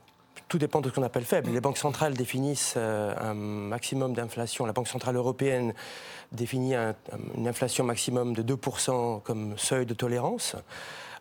tout 0.47 0.57
dépend 0.57 0.81
de 0.81 0.89
ce 0.89 0.93
qu'on 0.95 1.03
appelle 1.03 1.25
faible. 1.25 1.49
Les 1.51 1.61
banques 1.61 1.77
centrales 1.77 2.13
définissent 2.13 2.75
euh, 2.77 3.13
un 3.19 3.33
maximum 3.33 4.13
d'inflation. 4.13 4.65
La 4.65 4.73
Banque 4.73 4.87
centrale 4.87 5.15
européenne 5.15 5.73
définit 6.31 6.75
un- 6.75 6.95
une 7.35 7.47
inflation 7.47 7.83
maximum 7.83 8.33
de 8.33 8.41
2% 8.41 9.19
comme 9.23 9.57
seuil 9.57 9.85
de 9.85 9.93
tolérance. 9.93 10.55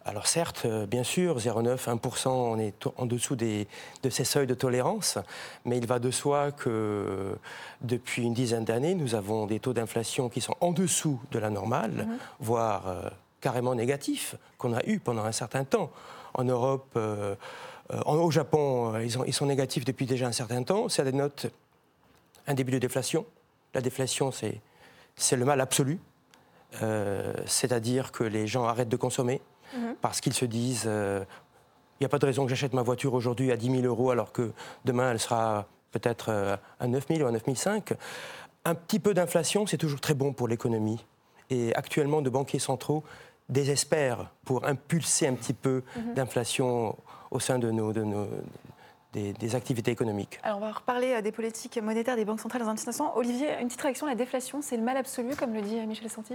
Alors 0.06 0.26
certes, 0.26 0.62
euh, 0.66 0.84
bien 0.84 1.02
sûr, 1.02 1.38
0,9, 1.40 1.88
1%, 1.88 2.28
on 2.30 2.58
est 2.58 2.86
en 2.98 3.06
dessous 3.06 3.36
des- 3.36 3.66
de 4.02 4.10
ces 4.10 4.24
seuils 4.24 4.46
de 4.46 4.52
tolérance, 4.54 5.18
mais 5.64 5.78
il 5.78 5.86
va 5.86 5.98
de 5.98 6.10
soi 6.10 6.52
que 6.52 7.36
depuis 7.80 8.22
une 8.24 8.34
dizaine 8.34 8.64
d'années, 8.66 8.94
nous 8.94 9.14
avons 9.14 9.46
des 9.46 9.60
taux 9.60 9.72
d'inflation 9.72 10.28
qui 10.28 10.42
sont 10.42 10.56
en 10.60 10.72
dessous 10.72 11.18
de 11.30 11.38
la 11.38 11.48
normale, 11.48 12.06
voire 12.38 12.82
euh, 12.88 13.08
carrément 13.40 13.74
négatifs, 13.74 14.36
qu'on 14.58 14.74
a 14.74 14.84
eu 14.84 14.98
pendant 14.98 15.24
un 15.24 15.32
certain 15.32 15.64
temps. 15.64 15.90
En 16.34 16.44
Europe, 16.44 16.90
euh, 16.96 17.34
au 18.06 18.30
Japon, 18.30 18.94
euh, 18.94 19.04
ils, 19.04 19.18
ont- 19.18 19.24
ils 19.24 19.32
sont 19.34 19.46
négatifs 19.46 19.84
depuis 19.84 20.06
déjà 20.06 20.26
un 20.26 20.32
certain 20.32 20.62
temps. 20.62 20.88
Ça 20.88 21.04
dénote 21.04 21.46
un 22.46 22.54
début 22.54 22.72
de 22.72 22.78
déflation. 22.78 23.26
La 23.74 23.80
déflation, 23.80 24.30
c'est 24.32 24.60
c'est 25.16 25.36
le 25.36 25.44
mal 25.44 25.60
absolu. 25.60 25.98
Euh, 26.82 27.32
C'est-à-dire 27.46 28.10
que 28.12 28.24
les 28.24 28.46
gens 28.46 28.64
arrêtent 28.64 28.88
de 28.88 28.96
consommer 28.96 29.40
parce 30.00 30.20
qu'ils 30.20 30.34
se 30.34 30.44
disent 30.44 30.84
euh, 30.86 31.24
il 31.98 32.02
n'y 32.02 32.06
a 32.06 32.08
pas 32.08 32.18
de 32.18 32.26
raison 32.26 32.44
que 32.44 32.50
j'achète 32.50 32.72
ma 32.74 32.82
voiture 32.82 33.14
aujourd'hui 33.14 33.50
à 33.52 33.56
10 33.56 33.70
000 33.80 33.82
euros 33.86 34.10
alors 34.10 34.30
que 34.32 34.52
demain 34.84 35.10
elle 35.12 35.18
sera 35.20 35.66
peut-être 35.92 36.26
euh, 36.30 36.56
à 36.80 36.86
9 36.86 37.06
000 37.08 37.20
ou 37.22 37.26
à 37.26 37.30
9 37.32 37.42
500. 37.44 37.80
Un 38.64 38.74
petit 38.74 38.98
peu 38.98 39.14
d'inflation, 39.14 39.66
c'est 39.66 39.76
toujours 39.78 40.00
très 40.00 40.14
bon 40.14 40.32
pour 40.32 40.48
l'économie. 40.48 41.04
Et 41.50 41.74
actuellement, 41.74 42.22
nos 42.22 42.30
banquiers 42.30 42.58
centraux 42.60 43.04
désespèrent 43.48 44.30
pour 44.44 44.64
impulser 44.64 45.26
un 45.28 45.34
petit 45.34 45.52
peu 45.54 45.82
d'inflation 46.16 46.96
au 47.34 47.40
sein 47.40 47.58
de 47.58 47.70
nos, 47.70 47.92
de 47.92 48.02
nos- 48.02 48.28
des, 49.12 49.32
des 49.32 49.54
activités 49.54 49.90
économiques. 49.90 50.38
Alors, 50.42 50.58
on 50.58 50.60
va 50.60 50.72
reparler 50.72 51.12
euh, 51.12 51.20
des 51.20 51.32
politiques 51.32 51.76
monétaires 51.78 52.16
des 52.16 52.24
banques 52.24 52.40
centrales 52.40 52.62
dans 52.62 52.68
un 52.68 52.74
petit 52.74 52.88
instant. 52.88 53.12
Olivier, 53.16 53.48
une 53.60 53.66
petite 53.66 53.82
réaction 53.82 54.06
la 54.06 54.14
déflation, 54.14 54.62
c'est 54.62 54.76
le 54.76 54.82
mal 54.82 54.96
absolu, 54.96 55.36
comme 55.36 55.52
le 55.52 55.60
dit 55.60 55.78
euh, 55.78 55.86
Michel 55.86 56.08
Santi? 56.08 56.34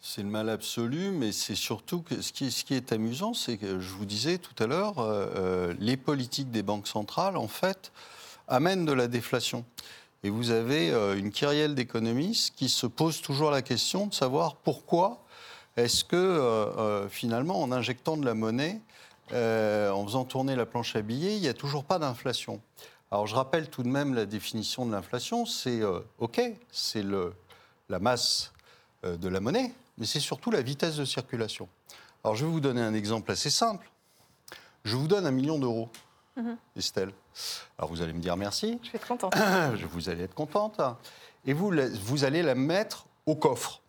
C'est 0.00 0.22
le 0.22 0.28
mal 0.28 0.48
absolu, 0.48 1.10
mais 1.10 1.32
c'est 1.32 1.54
surtout 1.54 2.00
que 2.02 2.20
ce 2.20 2.32
qui, 2.32 2.50
ce 2.50 2.64
qui 2.64 2.74
est 2.74 2.92
amusant, 2.92 3.34
c'est 3.34 3.56
que 3.56 3.80
je 3.80 3.90
vous 3.92 4.04
disais 4.04 4.38
tout 4.38 4.62
à 4.62 4.66
l'heure, 4.66 4.94
euh, 4.98 5.74
les 5.78 5.96
politiques 5.96 6.50
des 6.50 6.62
banques 6.62 6.86
centrales, 6.86 7.36
en 7.36 7.48
fait, 7.48 7.92
amène 8.46 8.84
de 8.84 8.92
la 8.92 9.08
déflation. 9.08 9.64
Et 10.22 10.30
vous 10.30 10.50
avez 10.50 10.90
euh, 10.90 11.18
une 11.18 11.30
kyrielle 11.30 11.74
d'économistes 11.74 12.54
qui 12.56 12.68
se 12.68 12.86
posent 12.86 13.20
toujours 13.20 13.50
la 13.50 13.62
question 13.62 14.06
de 14.06 14.14
savoir 14.14 14.56
pourquoi 14.56 15.22
est-ce 15.76 16.04
que 16.04 16.16
euh, 16.16 17.08
finalement, 17.08 17.60
en 17.60 17.72
injectant 17.72 18.16
de 18.16 18.24
la 18.24 18.34
monnaie, 18.34 18.80
en 19.32 20.04
faisant 20.04 20.24
tourner 20.24 20.56
la 20.56 20.66
planche 20.66 20.96
à 20.96 21.02
billets, 21.02 21.36
il 21.36 21.40
n'y 21.40 21.48
a 21.48 21.54
toujours 21.54 21.84
pas 21.84 21.98
d'inflation. 21.98 22.60
Alors 23.10 23.26
je 23.26 23.34
rappelle 23.34 23.68
tout 23.68 23.82
de 23.82 23.88
même 23.88 24.14
la 24.14 24.26
définition 24.26 24.86
de 24.86 24.92
l'inflation, 24.92 25.46
c'est 25.46 25.80
OK, 26.18 26.40
c'est 26.70 27.04
la 27.88 27.98
masse 27.98 28.52
de 29.04 29.28
la 29.28 29.40
monnaie, 29.40 29.72
mais 29.98 30.06
c'est 30.06 30.20
surtout 30.20 30.50
la 30.50 30.62
vitesse 30.62 30.96
de 30.96 31.04
circulation. 31.04 31.68
Alors 32.24 32.34
je 32.34 32.44
vais 32.44 32.50
vous 32.50 32.60
donner 32.60 32.80
un 32.80 32.94
exemple 32.94 33.30
assez 33.30 33.50
simple. 33.50 33.88
Je 34.84 34.96
vous 34.96 35.08
donne 35.08 35.26
un 35.26 35.30
million 35.30 35.58
d'euros, 35.58 35.88
mhm. 36.36 36.56
Estelle. 36.76 37.12
Alors 37.78 37.90
vous 37.90 38.02
allez 38.02 38.12
me 38.12 38.20
dire 38.20 38.36
merci. 38.36 38.78
Je 38.82 38.90
vais 38.90 38.96
être 38.96 39.06
contente. 39.06 39.34
vous 39.92 40.08
allez 40.08 40.24
être 40.24 40.34
contente. 40.34 40.80
Et 41.44 41.52
vous, 41.52 41.72
vous 42.02 42.24
allez 42.24 42.42
la 42.42 42.54
mettre 42.54 43.06
au 43.26 43.36
coffre 43.36 43.80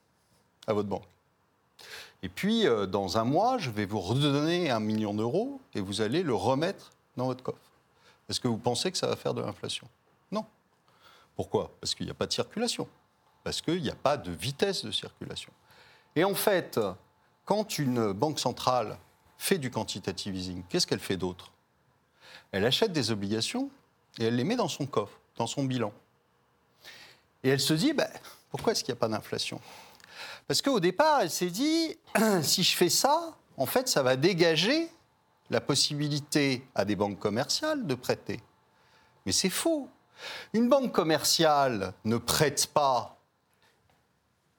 à 0.67 0.74
votre 0.74 0.88
banque. 0.88 1.08
Et 2.24 2.29
puis, 2.29 2.67
euh, 2.67 2.86
dans 2.86 3.17
un 3.17 3.24
mois, 3.24 3.57
je 3.57 3.69
vais 3.69 3.86
vous 3.86 4.00
redonner 4.00 4.69
un 4.71 4.79
million 4.79 5.13
d'euros 5.13 5.62
et 5.75 5.81
vous 5.81 6.01
allez 6.01 6.24
le 6.24 6.33
remettre 6.33 6.91
dans 7.15 7.25
votre 7.25 7.43
coffre. 7.43 7.59
Est-ce 8.29 8.39
que 8.39 8.47
vous 8.47 8.57
pensez 8.57 8.91
que 8.91 8.97
ça 8.97 9.07
va 9.07 9.15
faire 9.15 9.33
de 9.33 9.41
l'inflation? 9.41 9.88
Non. 10.31 10.45
Pourquoi? 11.36 11.71
Parce 11.79 11.95
qu'il 11.95 12.05
n'y 12.05 12.12
a 12.12 12.15
pas 12.15 12.25
de 12.25 12.33
circulation. 12.33 12.88
Parce 13.43 13.62
qu'il 13.62 13.81
n'y 13.81 13.89
a 13.89 13.95
pas 13.95 14.17
de 14.17 14.31
vitesse 14.31 14.83
de 14.83 14.91
circulation. 14.91 15.51
Et 16.15 16.24
en 16.24 16.33
fait, 16.33 16.79
quand 17.45 17.77
une 17.77 18.12
banque 18.12 18.39
centrale 18.39 18.97
fait 19.38 19.57
du 19.57 19.71
quantitative 19.71 20.36
easing, 20.36 20.63
qu'est-ce 20.67 20.88
qu'elle 20.88 21.00
fait 21.00 21.15
d'autre? 21.15 21.51
Elle 22.51 22.65
achète 22.65 22.91
des 22.91 23.12
obligations 23.12 23.69
et 24.19 24.25
elle 24.25 24.36
les 24.36 24.43
met 24.43 24.55
dans 24.55 24.67
son 24.67 24.86
coffre, 24.86 25.19
dans 25.38 25.47
son 25.47 25.63
bilan. 25.63 25.93
Et 27.43 27.50
elle 27.50 27.59
se 27.59 27.74
dit, 27.74 27.93
ben, 27.93 28.09
pourquoi 28.50 28.74
est-ce 28.74 28.83
qu'il 28.83 28.93
n'y 28.93 28.97
a 28.97 29.00
pas 29.00 29.07
d'inflation? 29.07 29.62
Parce 30.48 30.62
qu'au 30.62 30.80
départ, 30.80 31.22
elle 31.22 31.30
s'est 31.30 31.50
dit, 31.50 31.98
si 32.42 32.63
je 32.63 32.75
fais 32.75 32.89
ça, 32.89 33.36
en 33.58 33.66
fait, 33.66 33.88
ça 33.88 34.04
va 34.04 34.16
dégager 34.16 34.89
la 35.50 35.62
possibilité 35.62 36.66
à 36.75 36.86
des 36.86 36.96
banques 36.96 37.20
commerciales 37.20 37.86
de 37.86 37.96
prêter. 37.96 38.42
Mais 39.25 39.32
c'est 39.32 39.50
faux. 39.50 39.89
Une 40.54 40.70
banque 40.70 40.92
commerciale 40.92 41.94
ne 42.06 42.18
prête 42.18 42.68
pas. 42.68 43.18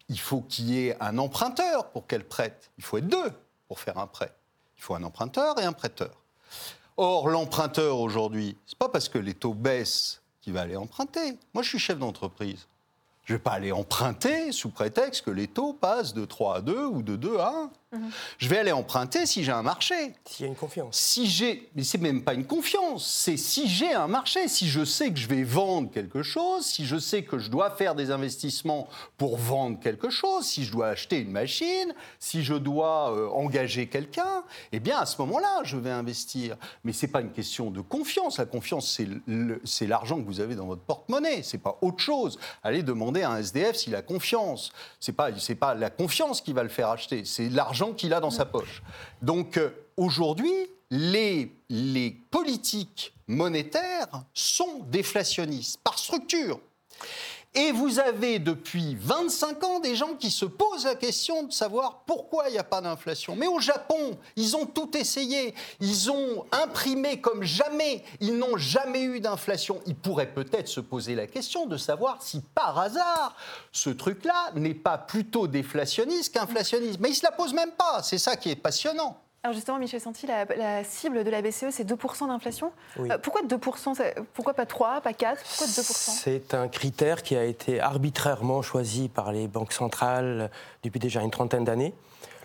Il 0.08 0.18
faut 0.18 0.40
qu'il 0.40 0.70
y 0.70 0.88
ait 0.88 0.96
un 1.00 1.18
emprunteur 1.18 1.90
pour 1.90 2.06
qu'elle 2.06 2.26
prête. 2.26 2.70
Il 2.78 2.84
faut 2.84 2.98
être 2.98 3.08
deux 3.08 3.32
pour 3.66 3.80
faire 3.80 3.98
un 3.98 4.06
prêt. 4.06 4.34
Il 4.76 4.82
faut 4.82 4.94
un 4.94 5.02
emprunteur 5.02 5.58
et 5.58 5.64
un 5.64 5.72
prêteur. 5.72 6.22
Or, 6.96 7.28
l'emprunteur 7.28 8.00
aujourd'hui, 8.00 8.56
ce 8.66 8.74
n'est 8.74 8.78
pas 8.78 8.88
parce 8.88 9.08
que 9.08 9.18
les 9.18 9.34
taux 9.34 9.54
baissent 9.54 10.20
qu'il 10.40 10.52
va 10.52 10.62
aller 10.62 10.76
emprunter. 10.76 11.38
Moi, 11.54 11.62
je 11.62 11.68
suis 11.68 11.78
chef 11.78 11.98
d'entreprise. 11.98 12.66
Je 13.28 13.34
ne 13.34 13.36
vais 13.36 13.42
pas 13.42 13.50
aller 13.50 13.72
emprunter 13.72 14.52
sous 14.52 14.70
prétexte 14.70 15.26
que 15.26 15.30
les 15.30 15.48
taux 15.48 15.74
passent 15.74 16.14
de 16.14 16.24
3 16.24 16.56
à 16.56 16.60
2 16.62 16.86
ou 16.86 17.02
de 17.02 17.14
2 17.14 17.36
à 17.36 17.52
1. 17.52 17.70
Je 18.36 18.48
vais 18.48 18.58
aller 18.58 18.72
emprunter 18.72 19.24
si 19.24 19.44
j'ai 19.44 19.52
un 19.52 19.62
marché. 19.62 19.94
S'il 20.26 20.44
y 20.44 20.48
a 20.48 20.50
une 20.50 20.56
confiance. 20.56 20.94
Si 20.94 21.26
j'ai, 21.26 21.70
mais 21.74 21.84
c'est 21.84 21.96
même 21.96 22.22
pas 22.22 22.34
une 22.34 22.44
confiance, 22.44 23.06
c'est 23.06 23.38
si 23.38 23.66
j'ai 23.66 23.94
un 23.94 24.08
marché, 24.08 24.46
si 24.48 24.68
je 24.68 24.84
sais 24.84 25.10
que 25.10 25.18
je 25.18 25.26
vais 25.26 25.42
vendre 25.42 25.90
quelque 25.90 26.22
chose, 26.22 26.66
si 26.66 26.84
je 26.84 26.98
sais 26.98 27.22
que 27.22 27.38
je 27.38 27.50
dois 27.50 27.70
faire 27.70 27.94
des 27.94 28.10
investissements 28.10 28.88
pour 29.16 29.38
vendre 29.38 29.80
quelque 29.80 30.10
chose, 30.10 30.44
si 30.44 30.64
je 30.64 30.72
dois 30.72 30.88
acheter 30.88 31.18
une 31.20 31.30
machine, 31.30 31.94
si 32.18 32.44
je 32.44 32.52
dois 32.52 33.10
euh, 33.16 33.28
engager 33.30 33.86
quelqu'un, 33.86 34.44
eh 34.72 34.80
bien 34.80 34.98
à 34.98 35.06
ce 35.06 35.18
moment-là, 35.22 35.62
je 35.64 35.78
vais 35.78 35.90
investir. 35.90 36.56
Mais 36.84 36.92
c'est 36.92 37.08
pas 37.08 37.22
une 37.22 37.32
question 37.32 37.70
de 37.70 37.80
confiance. 37.80 38.36
La 38.36 38.44
confiance, 38.44 39.00
c'est 39.64 39.86
l'argent 39.86 40.20
que 40.20 40.26
vous 40.26 40.40
avez 40.40 40.56
dans 40.56 40.66
votre 40.66 40.82
porte-monnaie. 40.82 41.42
C'est 41.42 41.58
pas 41.58 41.78
autre 41.80 42.00
chose. 42.00 42.38
Allez 42.62 42.82
demander 42.82 43.22
à 43.22 43.30
un 43.30 43.38
SDF 43.38 43.76
s'il 43.76 43.94
a 43.96 44.02
confiance. 44.02 44.72
C'est 45.00 45.12
pas, 45.12 45.30
c'est 45.38 45.54
pas 45.54 45.74
la 45.74 45.88
confiance 45.88 46.42
qui 46.42 46.52
va 46.52 46.62
le 46.62 46.68
faire 46.68 46.90
acheter, 46.90 47.24
c'est 47.24 47.48
l'argent 47.48 47.77
qu'il 47.94 48.12
a 48.14 48.20
dans 48.20 48.30
sa 48.30 48.44
poche. 48.44 48.82
Donc 49.22 49.56
euh, 49.56 49.70
aujourd'hui, 49.96 50.52
les, 50.90 51.52
les 51.68 52.10
politiques 52.30 53.14
monétaires 53.26 54.24
sont 54.34 54.80
déflationnistes 54.86 55.78
par 55.84 55.98
structure. 55.98 56.60
Et 57.54 57.72
vous 57.72 57.98
avez 57.98 58.38
depuis 58.38 58.94
25 59.00 59.64
ans 59.64 59.80
des 59.80 59.96
gens 59.96 60.14
qui 60.14 60.30
se 60.30 60.44
posent 60.44 60.84
la 60.84 60.94
question 60.94 61.44
de 61.44 61.52
savoir 61.52 62.02
pourquoi 62.06 62.48
il 62.48 62.52
n'y 62.52 62.58
a 62.58 62.64
pas 62.64 62.80
d'inflation. 62.80 63.36
Mais 63.36 63.46
au 63.46 63.58
Japon, 63.58 64.18
ils 64.36 64.54
ont 64.54 64.66
tout 64.66 64.96
essayé. 64.96 65.54
Ils 65.80 66.10
ont 66.10 66.44
imprimé 66.52 67.20
comme 67.20 67.42
jamais. 67.42 68.04
Ils 68.20 68.36
n'ont 68.36 68.58
jamais 68.58 69.02
eu 69.02 69.20
d'inflation. 69.20 69.80
Ils 69.86 69.96
pourraient 69.96 70.32
peut-être 70.32 70.68
se 70.68 70.80
poser 70.80 71.14
la 71.14 71.26
question 71.26 71.66
de 71.66 71.78
savoir 71.78 72.22
si 72.22 72.42
par 72.54 72.78
hasard 72.78 73.34
ce 73.72 73.90
truc-là 73.90 74.52
n'est 74.54 74.74
pas 74.74 74.98
plutôt 74.98 75.46
déflationniste 75.46 76.34
qu'inflationniste. 76.34 77.00
Mais 77.00 77.08
ils 77.08 77.12
ne 77.12 77.16
se 77.16 77.24
la 77.24 77.32
posent 77.32 77.54
même 77.54 77.72
pas. 77.72 78.02
C'est 78.02 78.18
ça 78.18 78.36
qui 78.36 78.50
est 78.50 78.56
passionnant. 78.56 79.16
Alors 79.44 79.54
justement, 79.54 79.78
Michel 79.78 80.00
Santi, 80.00 80.26
la, 80.26 80.82
cible 80.82 81.22
de 81.22 81.30
la 81.30 81.42
BCE, 81.42 81.70
c'est 81.70 81.88
2% 81.88 82.26
d'inflation. 82.26 82.72
Euh, 82.98 83.18
pourquoi 83.18 83.42
2% 83.42 84.24
Pourquoi 84.34 84.52
pas 84.52 84.66
3, 84.66 85.00
pas 85.00 85.12
4 85.12 85.40
Pourquoi 85.40 85.66
2% 85.66 85.82
C'est 85.84 86.54
un 86.54 86.66
critère 86.66 87.22
qui 87.22 87.36
a 87.36 87.44
été 87.44 87.80
arbitrairement 87.80 88.62
choisi 88.62 89.08
par 89.08 89.30
les 89.30 89.46
banques 89.46 89.72
centrales 89.72 90.50
depuis 90.82 90.98
déjà 90.98 91.22
une 91.22 91.30
trentaine 91.30 91.64
d'années. 91.64 91.94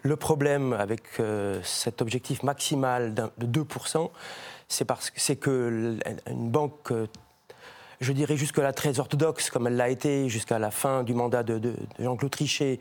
Le 0.04 0.16
problème 0.18 0.74
avec 0.74 1.02
euh, 1.20 1.60
cet 1.64 2.02
objectif 2.02 2.44
maximal 2.44 3.14
de 3.14 3.64
2%, 3.64 4.12
c'est 4.68 4.86
parce 4.86 5.10
que 5.10 5.20
c'est 5.20 5.38
que 5.38 5.98
une 6.28 6.50
banque 6.52 6.92
euh, 6.92 7.08
je 8.02 8.12
dirais 8.12 8.36
jusque-là 8.36 8.74
très 8.74 9.00
orthodoxe, 9.00 9.50
comme 9.50 9.66
elle 9.66 9.78
l'a 9.78 9.90
été 9.90 10.28
jusqu'à 10.30 10.60
la 10.60 10.72
fin 10.72 11.04
du 11.04 11.14
mandat 11.14 11.42
de, 11.44 11.58
de 11.58 11.74
Jean-Claude 12.00 12.32
Trichet, 12.32 12.80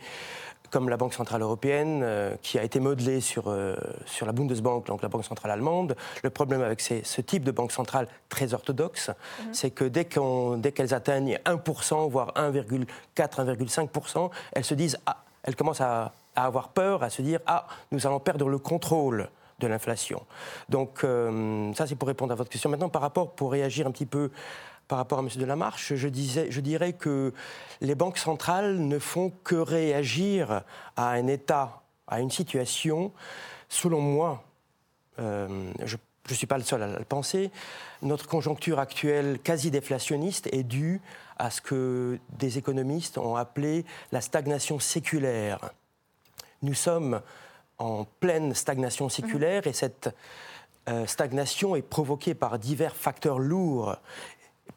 comme 0.72 0.88
la 0.88 0.96
Banque 0.96 1.12
Centrale 1.14 1.42
Européenne, 1.42 2.00
euh, 2.02 2.34
qui 2.42 2.58
a 2.58 2.64
été 2.64 2.80
modelée 2.80 3.20
sur, 3.20 3.44
euh, 3.48 3.76
sur 4.06 4.24
la 4.26 4.32
Bundesbank, 4.32 4.86
donc 4.86 5.02
la 5.02 5.08
Banque 5.08 5.24
Centrale 5.24 5.52
Allemande. 5.52 5.94
Le 6.24 6.30
problème 6.30 6.62
avec 6.62 6.80
ce 6.80 7.20
type 7.20 7.44
de 7.44 7.50
banque 7.50 7.72
centrale 7.72 8.08
très 8.30 8.54
orthodoxe, 8.54 9.10
mhm. 9.10 9.54
c'est 9.54 9.70
que 9.70 9.84
dès 9.84 10.06
qu'elles 10.06 10.94
atteignent 10.94 11.38
1%, 11.44 12.08
voire 12.08 12.32
1,4, 12.34 12.86
1,5%, 13.16 14.30
elles 14.52 14.64
se 14.64 14.74
disent, 14.74 14.98
ah, 15.04 15.18
elles 15.42 15.56
commencent 15.56 15.82
à, 15.82 16.12
avoir 16.34 16.70
peur, 16.70 17.02
à 17.02 17.10
se 17.10 17.20
dire, 17.20 17.40
ah, 17.46 17.66
nous 17.90 18.06
allons 18.06 18.18
perdre 18.18 18.48
le 18.48 18.58
contrôle 18.58 19.28
de 19.60 19.66
l'inflation. 19.66 20.22
Donc 20.70 21.04
euh, 21.04 21.72
ça, 21.74 21.86
c'est 21.86 21.94
pour 21.94 22.08
répondre 22.08 22.32
à 22.32 22.34
votre 22.34 22.50
question. 22.50 22.70
Maintenant, 22.70 22.88
par 22.88 23.02
rapport, 23.02 23.32
pour 23.32 23.52
réagir 23.52 23.86
un 23.86 23.90
petit 23.90 24.06
peu 24.06 24.30
par 24.92 24.98
rapport 24.98 25.20
à 25.20 25.22
M. 25.22 25.30
Delamarche, 25.36 25.94
je, 25.94 26.06
disais, 26.06 26.48
je 26.50 26.60
dirais 26.60 26.92
que 26.92 27.32
les 27.80 27.94
banques 27.94 28.18
centrales 28.18 28.76
ne 28.76 28.98
font 28.98 29.32
que 29.42 29.54
réagir 29.54 30.64
à 30.96 31.12
un 31.12 31.28
état, 31.28 31.80
à 32.06 32.20
une 32.20 32.30
situation, 32.30 33.10
selon 33.70 34.02
moi, 34.02 34.44
euh, 35.18 35.72
je 35.82 35.96
ne 36.28 36.34
suis 36.34 36.46
pas 36.46 36.58
le 36.58 36.62
seul 36.62 36.82
à 36.82 36.98
le 36.98 37.06
penser, 37.06 37.50
notre 38.02 38.28
conjoncture 38.28 38.78
actuelle 38.78 39.38
quasi 39.42 39.70
déflationniste 39.70 40.50
est 40.52 40.62
due 40.62 41.00
à 41.38 41.50
ce 41.50 41.62
que 41.62 42.18
des 42.38 42.58
économistes 42.58 43.16
ont 43.16 43.36
appelé 43.36 43.86
la 44.12 44.20
stagnation 44.20 44.78
séculaire. 44.78 45.70
Nous 46.60 46.74
sommes 46.74 47.22
en 47.78 48.04
pleine 48.20 48.52
stagnation 48.52 49.08
séculaire 49.08 49.66
et 49.66 49.72
cette 49.72 50.14
euh, 50.90 51.06
stagnation 51.06 51.76
est 51.76 51.80
provoquée 51.80 52.34
par 52.34 52.58
divers 52.58 52.94
facteurs 52.94 53.38
lourds 53.38 53.96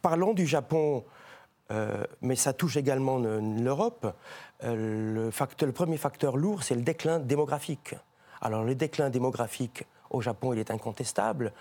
Parlons 0.01 0.33
du 0.33 0.45
Japon, 0.45 1.03
euh, 1.71 2.03
mais 2.21 2.35
ça 2.35 2.53
touche 2.53 2.77
également 2.77 3.17
l'Europe. 3.17 4.13
Euh, 4.63 5.31
le, 5.31 5.71
premier 5.71 5.97
facteur 5.97 6.37
lourd, 6.37 6.63
c'est 6.63 6.75
le 6.75 6.81
déclin 6.81 7.19
démographique. 7.19 7.95
Alors 8.41 8.63
le 8.63 8.75
déclin 8.75 9.09
démographique 9.09 9.83
au 10.11 10.21
Japon, 10.21 10.53
il 10.53 10.59
est 10.59 10.71
incontestable. 10.71 11.51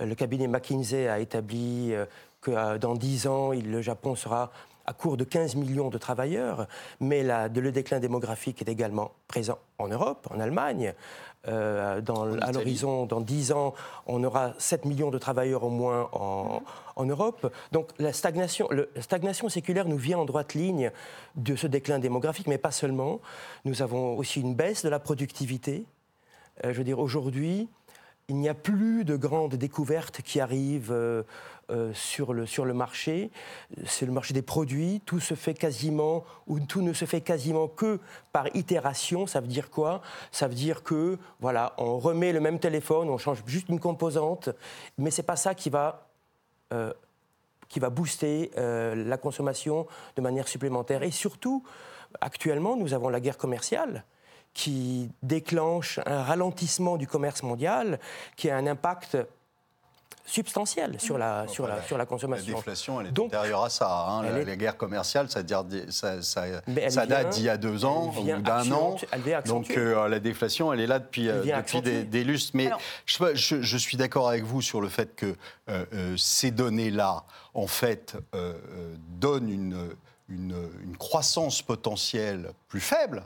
Euh, 0.00 0.06
le 0.06 0.14
cabinet 0.14 0.46
McKinsey 0.46 1.08
a 1.08 1.18
établi 1.18 1.92
que 2.40 2.78
dans 2.78 2.94
10 2.94 3.26
ans, 3.26 3.50
le 3.52 3.82
Japon 3.82 4.14
sera 4.14 4.52
à 4.88 4.94
court 4.94 5.18
de 5.18 5.24
15 5.24 5.54
millions 5.56 5.90
de 5.90 5.98
travailleurs, 5.98 6.66
mais 6.98 7.22
le 7.22 7.70
déclin 7.70 8.00
démographique 8.00 8.62
est 8.62 8.70
également 8.70 9.12
présent 9.28 9.58
en 9.78 9.88
Europe, 9.88 10.26
en 10.30 10.40
Allemagne, 10.40 10.94
euh, 11.46 12.00
à 12.40 12.52
l'horizon, 12.52 13.04
dans 13.04 13.20
10 13.20 13.52
ans, 13.52 13.74
on 14.06 14.24
aura 14.24 14.54
7 14.56 14.86
millions 14.86 15.10
de 15.10 15.18
travailleurs 15.18 15.62
au 15.62 15.68
moins 15.68 16.08
en, 16.12 17.04
Europe. 17.04 17.52
Donc 17.70 17.90
la 17.98 18.14
stagnation, 18.14 18.68
stagnation 18.98 19.50
séculaire 19.50 19.86
nous 19.86 19.98
vient 19.98 20.18
en 20.18 20.24
droite 20.24 20.54
ligne 20.54 20.90
de 21.36 21.54
ce 21.54 21.66
déclin 21.66 21.98
démographique, 21.98 22.46
mais 22.46 22.58
pas 22.58 22.72
seulement. 22.72 23.20
Nous 23.66 23.82
avons 23.82 24.16
aussi 24.16 24.40
une 24.40 24.54
baisse 24.54 24.82
de 24.84 24.88
la 24.88 24.98
productivité. 24.98 25.84
Euh, 26.64 26.72
je 26.72 26.78
veux 26.78 26.84
dire, 26.84 26.98
aujourd'hui, 26.98 27.68
il 28.28 28.36
n'y 28.36 28.48
a 28.48 28.54
plus 28.54 29.04
de 29.04 29.16
grandes 29.16 29.54
découvertes 29.54 30.20
qui 30.20 30.38
arrivent 30.38 30.92
euh, 30.92 31.22
euh, 31.70 31.92
sur, 31.94 32.34
le, 32.34 32.44
sur 32.44 32.66
le 32.66 32.74
marché. 32.74 33.30
C'est 33.86 34.04
le 34.04 34.12
marché 34.12 34.34
des 34.34 34.42
produits. 34.42 35.00
Tout 35.06 35.18
se 35.18 35.32
fait 35.32 35.54
quasiment, 35.54 36.24
ou 36.46 36.60
tout 36.60 36.82
ne 36.82 36.92
se 36.92 37.06
fait 37.06 37.22
quasiment 37.22 37.68
que 37.68 37.98
par 38.30 38.54
itération. 38.54 39.26
Ça 39.26 39.40
veut 39.40 39.46
dire 39.46 39.70
quoi? 39.70 40.02
Ça 40.30 40.46
veut 40.46 40.54
dire 40.54 40.82
que, 40.82 41.18
voilà, 41.40 41.72
on 41.78 41.98
remet 41.98 42.34
le 42.34 42.40
même 42.40 42.58
téléphone, 42.58 43.08
on 43.08 43.16
change 43.16 43.42
juste 43.46 43.70
une 43.70 43.80
composante, 43.80 44.50
mais 44.98 45.10
c'est 45.10 45.22
pas 45.22 45.36
ça 45.36 45.54
qui 45.54 45.70
va 45.70 46.08
euh, 46.74 46.92
qui 47.70 47.80
va 47.80 47.90
booster 47.90 48.50
la 48.56 49.18
consommation 49.18 49.86
de 50.16 50.22
manière 50.22 50.48
supplémentaire. 50.48 51.02
Et 51.02 51.10
surtout, 51.10 51.62
actuellement, 52.18 52.76
nous 52.76 52.94
avons 52.94 53.10
la 53.10 53.20
guerre 53.20 53.36
commerciale 53.36 54.06
qui 54.54 55.10
déclenche 55.22 56.00
un 56.06 56.22
ralentissement 56.22 56.96
du 56.96 57.06
commerce 57.06 57.42
mondial, 57.42 57.98
qui 58.36 58.50
a 58.50 58.56
un 58.56 58.66
impact 58.66 59.16
substantielle 60.28 61.00
sur 61.00 61.16
la, 61.16 61.48
sur 61.48 61.66
la, 61.66 61.82
sur 61.82 61.96
la 61.96 62.04
consommation. 62.04 62.52
La 62.52 62.56
déflation, 62.58 63.00
elle 63.00 63.06
est 63.08 63.12
Donc, 63.12 63.28
antérieure 63.28 63.64
à 63.64 63.70
ça. 63.70 64.06
Hein. 64.08 64.22
La, 64.22 64.40
est... 64.40 64.56
guerre 64.56 64.76
commerciale, 64.76 65.30
ça, 65.30 65.42
dire, 65.42 65.64
ça, 65.88 66.22
ça, 66.22 66.44
ça 66.88 67.06
date 67.06 67.30
d'il 67.30 67.44
y 67.44 67.48
a 67.48 67.56
deux 67.56 67.84
ans 67.84 68.12
ou 68.16 68.24
d'un 68.24 68.70
an. 68.70 68.96
Donc 69.46 69.70
euh, 69.70 70.06
la 70.08 70.20
déflation, 70.20 70.72
elle 70.72 70.80
est 70.80 70.86
là 70.86 70.98
depuis, 70.98 71.28
euh, 71.28 71.42
depuis 71.42 71.80
des, 71.80 72.04
des, 72.04 72.24
lustres. 72.24 72.52
Mais 72.54 72.70
je, 73.06 73.34
je, 73.34 73.62
je, 73.62 73.76
suis 73.78 73.96
d'accord 73.96 74.28
avec 74.28 74.44
vous 74.44 74.60
sur 74.60 74.80
le 74.80 74.88
fait 74.88 75.14
que 75.16 75.34
euh, 75.70 75.84
euh 75.94 76.14
ces 76.18 76.50
données-là, 76.50 77.24
en 77.54 77.66
fait, 77.66 78.16
euh, 78.34 78.54
donnent 79.18 79.48
une, 79.48 79.88
une, 80.28 80.56
une 80.84 80.96
croissance 80.96 81.62
potentielle 81.62 82.52
plus 82.68 82.80
faible 82.80 83.22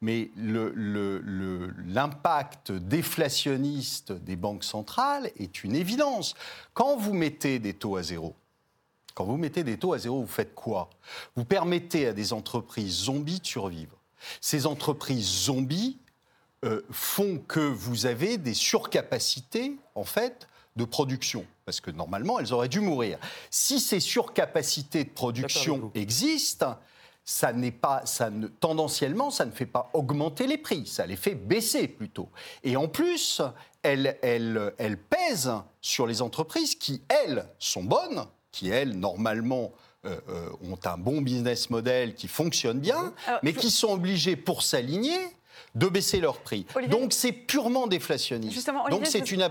mais 0.00 0.30
l'impact 0.36 2.70
le, 2.70 2.80
déflationniste 2.80 4.12
des 4.12 4.36
banques 4.36 4.64
centrales 4.64 5.30
est 5.36 5.64
une 5.64 5.74
évidence. 5.74 6.34
Quand 6.74 6.96
vous 6.96 7.14
mettez 7.14 7.58
des 7.58 7.74
taux 7.74 7.96
à 7.96 8.02
zéro, 8.02 8.34
quand 9.14 9.24
vous 9.24 9.38
mettez 9.38 9.64
des 9.64 9.78
taux 9.78 9.94
à 9.94 9.98
zéro, 9.98 10.20
vous 10.20 10.26
faites 10.26 10.54
quoi? 10.54 10.90
Vous 11.36 11.44
permettez 11.44 12.08
à 12.08 12.12
des 12.12 12.34
entreprises 12.34 13.04
zombies 13.04 13.40
de 13.40 13.46
survivre. 13.46 13.96
Ces 14.42 14.66
entreprises 14.66 15.26
zombies 15.26 15.98
euh, 16.64 16.82
font 16.90 17.38
que 17.38 17.60
vous 17.60 18.06
avez 18.06 18.36
des 18.36 18.54
surcapacités, 18.54 19.76
en 19.94 20.04
fait, 20.04 20.48
de 20.76 20.84
production, 20.84 21.46
parce 21.64 21.80
que 21.80 21.90
normalement, 21.90 22.38
elles 22.38 22.52
auraient 22.52 22.68
dû 22.68 22.80
mourir. 22.80 23.18
Si 23.50 23.80
ces 23.80 24.00
surcapacités 24.00 25.04
de 25.04 25.10
production 25.10 25.90
existent, 25.94 26.78
ça 27.28 27.52
n'est 27.52 27.72
pas, 27.72 28.02
ça 28.06 28.30
ne, 28.30 28.46
tendanciellement, 28.46 29.30
ça 29.30 29.44
ne 29.44 29.50
fait 29.50 29.66
pas 29.66 29.90
augmenter 29.92 30.46
les 30.46 30.58
prix, 30.58 30.86
ça 30.86 31.06
les 31.06 31.16
fait 31.16 31.34
baisser 31.34 31.88
plutôt. 31.88 32.28
Et 32.62 32.76
en 32.76 32.86
plus, 32.86 33.42
elle, 33.82 34.16
elle, 34.22 34.72
elle 34.78 34.96
pèse 34.96 35.52
sur 35.80 36.06
les 36.06 36.22
entreprises 36.22 36.76
qui, 36.76 37.02
elles, 37.08 37.44
sont 37.58 37.82
bonnes, 37.82 38.26
qui, 38.52 38.68
elles, 38.70 38.96
normalement, 38.96 39.72
euh, 40.04 40.16
euh, 40.28 40.48
ont 40.70 40.78
un 40.84 40.96
bon 40.96 41.20
business 41.20 41.68
model 41.68 42.14
qui 42.14 42.28
fonctionne 42.28 42.78
bien, 42.78 43.12
mais 43.42 43.52
qui 43.52 43.72
sont 43.72 43.92
obligées, 43.92 44.36
pour 44.36 44.62
s'aligner, 44.62 45.18
de 45.74 45.88
baisser 45.88 46.20
leurs 46.20 46.38
prix. 46.38 46.64
Donc 46.88 47.12
c'est 47.12 47.32
purement 47.32 47.88
déflationniste. 47.88 48.54
Justement, 48.54 48.88
Donc 48.88 49.04
c'est 49.04 49.32
une, 49.32 49.48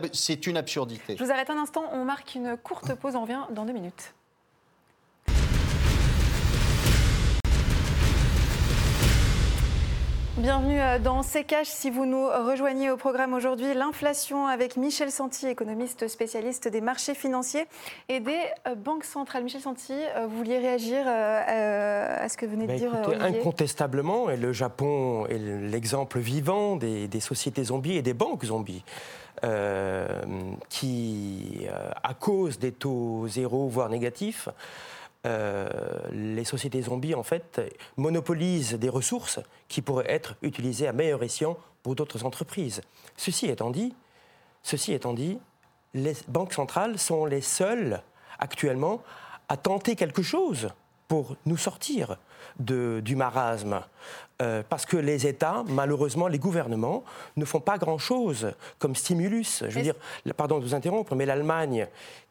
une 0.48 0.58
absurdité. 0.58 1.18
Je 1.20 1.24
vous 1.24 1.32
arrête 1.32 1.50
un 1.50 1.58
instant, 1.58 1.84
on 1.92 2.06
marque 2.06 2.36
une 2.36 2.56
courte 2.56 2.96
pause, 2.96 3.16
on 3.16 3.24
revient 3.24 3.42
dans 3.52 3.66
deux 3.66 3.74
minutes. 3.74 4.14
Bienvenue 10.38 10.82
euh, 10.82 11.00
dans 11.00 11.24
C'est 11.24 11.46
Si 11.64 11.90
vous 11.90 12.06
nous 12.06 12.28
rejoignez 12.28 12.92
au 12.92 12.98
programme 12.98 13.34
aujourd'hui, 13.34 13.74
l'inflation 13.74 14.48
avec 14.48 14.76
Michel 14.76 15.10
Santi, 15.10 15.48
économiste 15.48 16.10
spécialiste 16.10 16.68
des 16.68 16.82
marchés 16.82 17.16
financiers 17.16 17.64
et 18.10 18.20
des 18.20 18.42
euh, 18.68 18.76
banques 18.76 19.06
centrales. 19.06 19.46
Michel 19.46 19.62
Santi, 19.62 19.94
euh, 19.94 20.28
vous 20.28 20.36
vouliez 20.36 20.58
réagir 20.58 21.08
à 21.08 22.28
ce 22.28 22.36
que 22.36 22.46
venez 22.46 22.68
de 22.68 22.74
bah, 22.74 22.76
dire 22.76 22.92
écoutez, 23.02 23.16
Incontestablement, 23.22 24.30
et 24.30 24.36
le 24.36 24.52
Japon 24.52 25.26
est 25.28 25.38
l'exemple 25.38 26.20
vivant 26.20 26.76
des, 26.76 27.08
des, 27.08 27.22
sociétés 27.22 27.64
zombies 27.64 27.96
et 27.96 28.02
des 28.02 28.14
banques 28.14 28.44
zombies. 28.44 28.84
qui, 30.70 31.68
à 32.04 32.14
cause 32.14 32.60
des 32.60 32.74
taux 32.74 33.26
zéro, 33.30 33.70
voire 33.70 33.88
négatifs, 33.88 34.50
euh, 35.26 35.68
les 36.12 36.46
sociétés 36.46 36.82
zombies, 36.84 37.16
en 37.16 37.24
fait, 37.24 37.62
monopolisent 37.98 38.74
des 38.74 38.90
ressources 38.90 39.40
qui 39.68 39.82
pourraient 39.82 40.12
être 40.12 40.36
utilisées 40.42 40.88
à 40.88 40.94
meilleur 40.94 41.24
escient 41.24 41.58
pour 41.84 41.96
d'autres 41.96 42.26
entreprises. 42.26 42.82
Ceci 43.18 43.48
étant 43.48 43.72
dit, 43.72 43.96
ceci 44.64 44.94
étant 44.94 45.14
dit, 45.14 45.40
les 45.94 46.14
banques 46.28 46.54
centrales 46.54 47.00
sont 47.00 47.26
les 47.26 47.42
seules 47.42 48.02
actuellement 48.40 49.02
à 49.50 49.58
tenter 49.58 49.96
quelque 49.96 50.22
chose 50.22 50.70
pour 51.08 51.36
nous 51.46 51.58
sortir 51.58 52.18
de, 52.60 53.02
du 53.04 53.16
marasme. 53.16 53.82
Euh, 54.42 54.64
parce 54.68 54.86
que 54.86 54.98
les 54.98 55.28
États, 55.28 55.64
malheureusement, 55.70 56.28
les 56.28 56.40
gouvernements, 56.40 57.04
ne 57.38 57.46
font 57.46 57.62
pas 57.62 57.78
grand-chose 57.78 58.54
comme 58.80 58.96
stimulus. 58.96 59.64
Je 59.68 59.76
veux 59.76 59.82
dire, 59.84 59.96
pardon 60.36 60.60
de 60.60 60.66
vous 60.66 60.76
interrompre, 60.76 61.16
mais 61.16 61.26
l'Allemagne, 61.26 61.88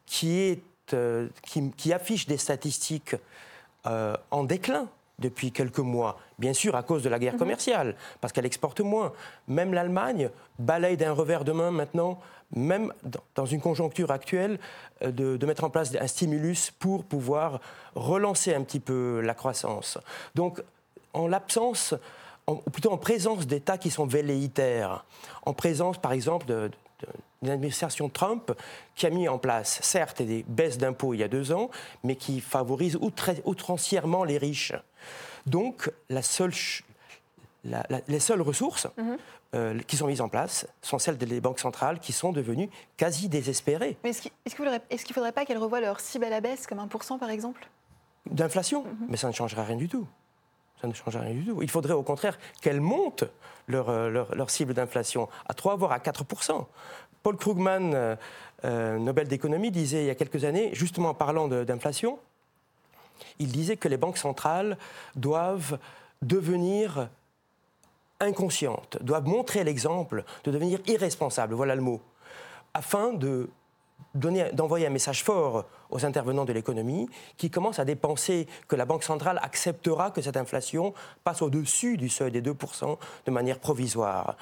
qui 0.07 0.39
est 0.39 0.63
euh, 0.93 1.29
qui, 1.77 1.93
affiche 1.93 2.27
des 2.27 2.37
statistiques 2.37 3.17
euh, 3.87 4.17
en 4.31 4.45
déclin 4.45 4.89
depuis 5.19 5.53
quelques 5.53 5.79
mois, 5.79 6.19
bien 6.39 6.53
sûr 6.53 6.75
à 6.75 6.83
cause 6.83 7.03
de 7.03 7.09
la 7.09 7.19
guerre 7.19 7.35
mhm. 7.35 7.39
commerciale, 7.39 7.97
parce 8.21 8.33
qu'elle 8.33 8.47
exporte 8.47 8.81
moins. 8.81 9.13
Même 9.49 9.73
l'Allemagne 9.73 10.31
balaye 10.59 10.97
d'un 10.97 11.13
revers 11.13 11.45
de 11.45 11.53
main 11.53 11.71
maintenant, 11.71 12.21
même 12.55 12.93
dans 13.35 13.47
une 13.47 13.61
conjoncture 13.61 14.11
actuelle, 14.11 14.59
euh, 15.03 15.11
de, 15.11 15.47
mettre 15.47 15.65
en 15.65 15.71
place 15.71 15.95
un 15.99 16.07
stimulus 16.07 16.71
pour 16.71 17.05
pouvoir 17.05 17.61
relancer 17.95 18.55
un 18.55 18.63
petit 18.63 18.81
peu 18.81 19.21
la 19.21 19.35
croissance. 19.35 19.99
Donc, 20.35 20.63
en 21.13 21.29
l'absence, 21.29 21.95
ou 22.47 22.57
plutôt 22.71 22.93
en 22.93 22.99
présence 22.99 23.47
d'États 23.47 23.79
qui 23.79 23.91
sont 23.91 24.07
velléitaires, 24.07 25.05
en 25.47 25.55
présence 25.55 25.99
par 25.99 26.13
exemple 26.13 26.47
de, 26.47 26.71
l'administration 27.49 28.09
Trump 28.09 28.53
qui 28.95 29.07
a 29.07 29.11
mis 29.11 29.29
en 29.29 29.39
place, 29.39 29.81
certes, 29.83 30.23
des 30.23 30.45
baisses 30.49 30.79
d'impôts 30.79 31.15
il 31.15 31.21
y 31.21 31.23
a 31.23 31.29
deux 31.29 31.53
ans, 31.53 31.71
mais 32.03 32.17
qui 32.17 32.41
favorise 32.41 32.99
outrancièrement 33.45 34.25
les 34.25 34.39
riches. 34.39 34.73
Donc, 35.47 35.91
la 36.09 36.23
seule, 36.23 36.53
les 38.09 38.21
seules 38.21 38.41
ressources 38.41 38.87
mhm. 38.97 39.17
euh, 39.55 39.79
qui 39.87 39.97
sont 39.97 40.07
mises 40.07 40.21
en 40.21 40.29
place 40.29 40.67
sont 40.83 40.99
celles 40.99 41.19
des 41.19 41.41
banques 41.41 41.61
centrales 41.61 42.01
qui 42.01 42.13
sont 42.13 42.33
devenues 42.33 42.71
quasi 42.97 43.29
désespérées. 43.29 43.97
Mais 44.05 44.11
est-ce 44.11 44.23
qu'il 44.23 44.33
ne 44.51 45.13
faudrait, 45.13 45.33
pas 45.33 45.45
qu'elles 45.45 45.59
revoient 45.59 45.81
leur 45.81 46.01
cible 46.01 46.25
à 46.25 46.31
la 46.31 46.41
baisse, 46.41 46.67
comme 46.67 46.79
1% 46.79 47.19
par 47.19 47.31
exemple? 47.31 47.69
D'inflation 48.31 48.85
mhm. 48.85 49.07
Mais 49.09 49.17
ça 49.17 49.29
ne 49.29 49.33
changera 49.33 49.65
rien 49.65 49.77
du 49.77 49.89
tout 49.89 50.07
ça 50.81 50.89
ne 50.89 50.93
change 50.93 51.17
rien 51.17 51.33
du 51.33 51.45
tout. 51.47 51.63
Il 51.63 51.71
faudrait 51.71 51.95
au 51.95 52.03
contraire 52.03 52.39
qu'elles 52.61 52.81
montent 52.81 53.25
leur, 53.69 53.89
euh, 53.89 54.11
leur, 54.11 54.35
leur 54.35 54.51
cible 54.51 54.75
d'inflation 54.75 55.29
à 55.49 55.55
3 55.55 55.77
voire 55.77 55.93
à 55.93 56.01
4 56.01 56.25
Paul 57.25 57.39
Krugman, 57.39 57.95
euh, 57.95 58.17
euh, 58.67 58.99
Nobel 58.99 59.27
d'économie, 59.27 59.71
disait 59.71 60.05
il 60.05 60.07
y 60.07 60.11
a 60.11 60.15
quelques 60.15 60.45
années, 60.45 60.71
justement 60.75 61.09
en 61.09 61.15
parlant 61.15 61.49
d'inflation, 61.49 62.19
il 63.39 63.51
disait 63.51 63.79
que 63.79 63.89
les 63.89 63.97
banques 63.97 64.19
centrales 64.19 64.77
doivent 65.17 65.79
devenir 66.21 67.09
inconscientes, 68.21 68.99
doivent 69.01 69.27
montrer 69.27 69.65
l'exemple 69.65 70.23
de 70.45 70.51
devenir 70.51 70.81
irresponsables, 70.87 71.55
voilà 71.55 71.75
le 71.75 71.81
mot, 71.81 72.03
afin 72.75 73.15
de 73.15 73.49
d'envoyer 74.15 74.87
un 74.87 74.91
message 74.91 75.25
fort 75.25 75.65
aux 75.91 76.05
intervenants 76.05 76.45
de 76.45 76.53
l'économie 76.53 77.09
qui 77.37 77.51
commencent 77.51 77.81
à 77.81 77.85
dépenser 77.85 78.47
que 78.69 78.77
la 78.77 78.85
Banque 78.85 79.03
centrale 79.03 79.41
acceptera 79.43 80.11
que 80.13 80.23
cette 80.23 80.37
inflation 80.37 80.95
passe 81.25 81.43
au-dessus 81.43 81.97
du 81.97 82.09
seuil 82.09 82.31
des 82.31 82.41
2% 82.41 82.97
de 83.27 83.31
manière 83.31 83.59
provisoire. 83.59 84.37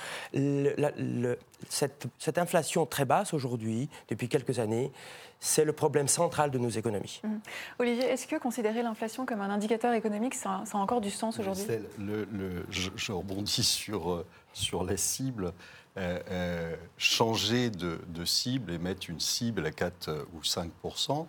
cette, 1.69 2.07
cette, 2.19 2.38
inflation 2.38 2.85
très 2.85 3.07
basse 3.07 3.33
aujourd'hui, 3.33 3.88
depuis 4.09 4.29
quelques 4.29 4.59
années, 4.59 4.93
c'est 5.41 5.65
le 5.65 5.73
problème 5.73 6.07
central 6.07 6.51
de 6.51 6.59
nos 6.59 6.69
économies. 6.69 7.21
Mmh. 7.25 7.29
Olivier, 7.81 8.05
est-ce 8.05 8.27
que 8.27 8.37
considérer 8.37 8.83
l'inflation 8.83 9.27
comme 9.27 9.41
un 9.41 9.51
indicateur 9.51 9.93
économique, 9.93 10.35
ça, 10.35 10.62
a 10.71 10.77
encore 10.77 11.01
du 11.01 11.11
sens 11.11 11.38
aujourd'hui? 11.41 11.65
Je, 12.71 12.91
je, 12.95 13.12
rebondis 13.12 13.65
sur, 13.65 14.12
euh, 14.12 14.27
sur 14.53 14.85
la 14.85 14.97
cible. 14.97 15.53
Euh, 15.99 16.19
euh, 16.31 16.77
changer 16.97 17.69
de, 17.69 17.99
cible 18.25 18.73
et 18.73 18.79
mettre 18.79 19.11
une 19.11 19.21
cible 19.21 19.67
à 19.67 19.71
4 19.71 20.09
euh, 20.09 20.25
ou 20.33 20.41
5% 20.41 21.27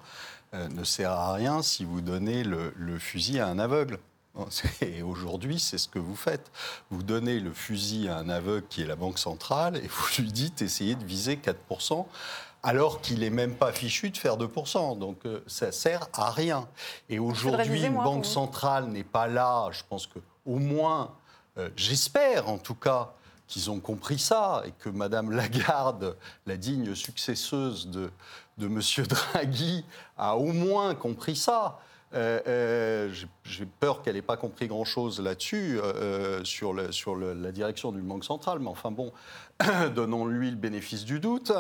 ne 0.54 0.84
sert 0.86 1.12
à 1.12 1.34
rien 1.34 1.62
si 1.62 1.84
vous 1.84 2.00
donnez 2.00 2.46
le, 2.46 2.98
fusil 2.98 3.40
à 3.40 3.48
un 3.48 3.60
aveugle. 3.60 4.00
Et 4.82 5.02
aujourd'hui, 5.02 5.60
c'est 5.60 5.78
ce 5.78 5.90
que 5.90 6.00
vous 6.00 6.16
faites. 6.16 6.50
Vous 6.92 7.04
donnez 7.04 7.42
le 7.42 7.52
fusil 7.52 8.08
à 8.08 8.18
un 8.18 8.30
aveugle 8.30 8.66
qui 8.70 8.84
est 8.84 8.86
la 8.86 8.96
Banque 8.96 9.20
centrale 9.20 9.78
et 9.78 9.88
vous 9.88 10.22
lui 10.22 10.32
dites 10.32 10.62
essayez 10.62 10.96
de 10.96 11.04
viser 11.04 11.36
4% 11.36 12.06
alors 12.62 13.02
qu'il 13.02 13.20
n'est 13.20 13.30
même 13.30 13.56
pas 13.56 13.74
fichu 13.74 14.12
de 14.12 14.18
faire 14.18 14.38
2%. 14.38 14.98
Donc 14.98 15.24
ça 15.46 15.74
sert 15.74 16.08
à 16.14 16.32
rien. 16.32 16.70
Et 17.10 17.20
aujourd'hui, 17.20 17.84
une 17.84 17.96
banque 17.96 18.26
centrale 18.26 18.86
n'est 18.86 19.04
pas 19.04 19.28
là. 19.28 19.70
Je 19.72 19.82
pense 19.90 20.08
que 20.08 20.20
au 20.46 20.60
moins, 20.60 21.16
j'espère 21.76 22.48
en 22.48 22.60
tout 22.60 22.76
cas, 22.76 23.14
qu'ils 23.48 23.70
ont 23.70 23.80
compris 23.80 24.20
ça 24.20 24.64
et 24.66 24.72
que 24.72 24.90
Madame 24.90 25.32
Lagarde, 25.32 26.16
la 26.46 26.58
digne 26.58 26.96
successeuse 26.96 27.88
de, 27.88 28.10
de 28.58 28.68
M. 28.68 28.82
Draghi, 29.08 29.86
a 30.18 30.36
au 30.38 30.52
moins 30.54 30.96
compris 30.96 31.36
ça. 31.36 31.80
Euh, 32.16 32.40
euh, 32.48 33.14
j'ai 33.44 33.66
peur 33.66 34.02
qu'elle 34.02 34.16
n'ait 34.16 34.22
pas 34.22 34.38
compris 34.38 34.68
grand-chose 34.68 35.20
là-dessus, 35.20 35.80
euh, 35.84 36.44
sur, 36.44 36.76
sur 36.94 37.16
la 37.16 37.52
direction 37.52 37.92
du 37.92 38.02
Banque 38.02 38.24
centrale, 38.24 38.60
mais 38.60 38.70
enfin 38.70 38.92
bon, 38.92 39.12
donnons-lui 39.96 40.52
le 40.52 40.56
bénéfice 40.56 41.06
du 41.06 41.20
doute, 41.20 41.52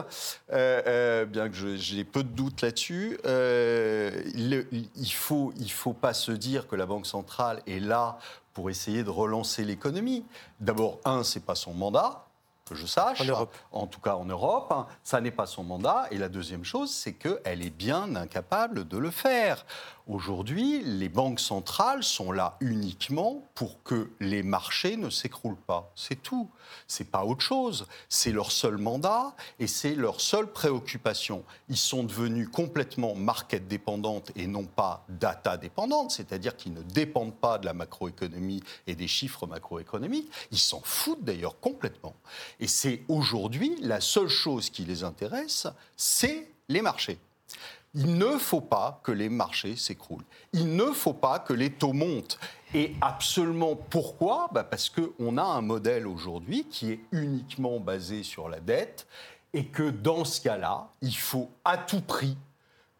bien 0.50 1.50
que 1.50 1.76
j'ai 1.76 2.04
peu 2.04 2.24
de 2.24 2.30
doutes 2.30 2.62
là-dessus. 2.62 3.18
il 3.26 4.50
ne 4.50 5.06
faut, 5.06 5.54
il 5.58 5.72
faut 5.72 5.94
pas 5.94 6.14
se 6.14 6.32
dire 6.32 6.68
que 6.68 6.76
la 6.76 6.86
Banque 6.86 7.08
centrale 7.08 7.62
est 7.66 7.80
là 7.80 8.20
pour 8.54 8.70
essayer 8.70 9.04
de 9.04 9.10
relancer 9.10 9.64
l'économie. 9.64 10.26
D'abord, 10.60 11.00
un, 11.06 11.24
c'est 11.24 11.46
pas 11.46 11.56
son 11.56 11.74
mandat 11.74 12.26
que 12.66 12.76
je 12.76 12.86
sache, 12.86 13.20
en, 13.20 13.26
Europe. 13.26 13.56
en 13.74 13.88
tout 13.88 14.00
cas 14.00 14.16
en 14.16 14.24
Europe, 14.24 14.72
hein. 14.72 14.88
ça 15.04 15.20
n'est 15.20 15.32
pas 15.32 15.46
son 15.46 15.64
mandat. 15.64 16.08
Et 16.12 16.18
la 16.18 16.30
deuxième 16.30 16.64
chose, 16.64 16.92
c'est 16.92 17.14
qu'elle 17.14 17.62
est 17.62 17.76
bien 17.76 18.16
incapable 18.16 18.88
de 18.88 18.98
le 18.98 19.12
faire. 19.12 19.66
Aujourd'hui, 20.06 20.84
les 20.84 21.08
banques 21.08 21.40
centrales 21.40 22.04
sont 22.04 22.34
là 22.34 22.58
uniquement 22.60 23.48
pour 23.56 23.82
que 23.84 24.10
les 24.20 24.44
marchés 24.44 24.98
ne 24.98 25.10
s'écroulent 25.10 25.56
pas. 25.56 25.94
C'est 25.96 26.22
tout. 26.22 26.50
C'est 26.88 27.10
pas 27.10 27.24
autre 27.24 27.40
chose. 27.40 27.88
C'est 28.10 28.34
leur 28.34 28.52
seul 28.52 28.78
mandat 28.78 29.34
et 29.60 29.68
c'est 29.68 29.96
leur 29.96 30.20
seule 30.20 30.52
préoccupation. 30.52 31.46
Ils 31.70 31.78
sont 31.78 32.04
devenus 32.04 32.50
complètement 32.50 33.16
market 33.16 33.70
dépendantes 33.70 34.32
et 34.36 34.46
non 34.46 34.66
pas 34.66 35.06
data 35.08 35.56
dépendantes, 35.56 36.12
c'est-à-dire 36.12 36.58
qu'ils 36.58 36.74
ne 36.74 36.82
dépendent 36.82 37.36
pas 37.36 37.58
de 37.58 37.66
la 37.66 37.74
macroéconomie 37.74 38.62
et 38.88 38.96
des 38.96 39.08
chiffres 39.08 39.48
macroéconomiques. 39.48 40.30
Ils 40.52 40.60
s'en 40.60 40.82
foutent 40.84 41.24
d'ailleurs 41.24 41.62
complètement. 41.62 42.16
Et 42.60 42.68
c'est 42.68 43.04
aujourd'hui 43.08 43.78
la 43.80 44.02
seule 44.02 44.28
chose 44.28 44.70
qui 44.70 44.84
les 44.84 45.06
intéresse, 45.06 45.68
c'est 45.96 46.50
les 46.68 46.82
marchés. 46.82 47.20
Il 47.96 48.18
ne 48.18 48.38
faut 48.38 48.62
pas 48.62 49.00
que 49.04 49.12
les 49.12 49.30
marchés 49.30 49.76
s'écroulent. 49.76 50.26
Il 50.52 50.76
ne 50.76 50.86
faut 50.86 51.14
pas 51.14 51.40
que 51.40 51.54
les 51.54 51.72
taux 51.72 51.94
montent. 51.94 52.40
Et 52.74 52.96
absolument 53.02 53.76
pourquoi? 53.76 54.50
Bah 54.52 54.64
Parce 54.64 54.90
qu'on 54.90 55.38
a 55.38 55.44
un 55.44 55.62
modèle 55.62 56.08
aujourd'hui 56.08 56.66
qui 56.70 56.92
est 56.92 57.00
uniquement 57.12 57.80
basé 57.80 58.24
sur 58.24 58.50
la 58.50 58.60
dette 58.60 59.06
et 59.54 59.66
que 59.66 59.90
dans 59.90 60.26
ce 60.26 60.42
cas-là, 60.42 60.90
il 61.02 61.16
faut 61.16 61.52
à 61.64 61.78
tout 61.78 62.02
prix 62.02 62.36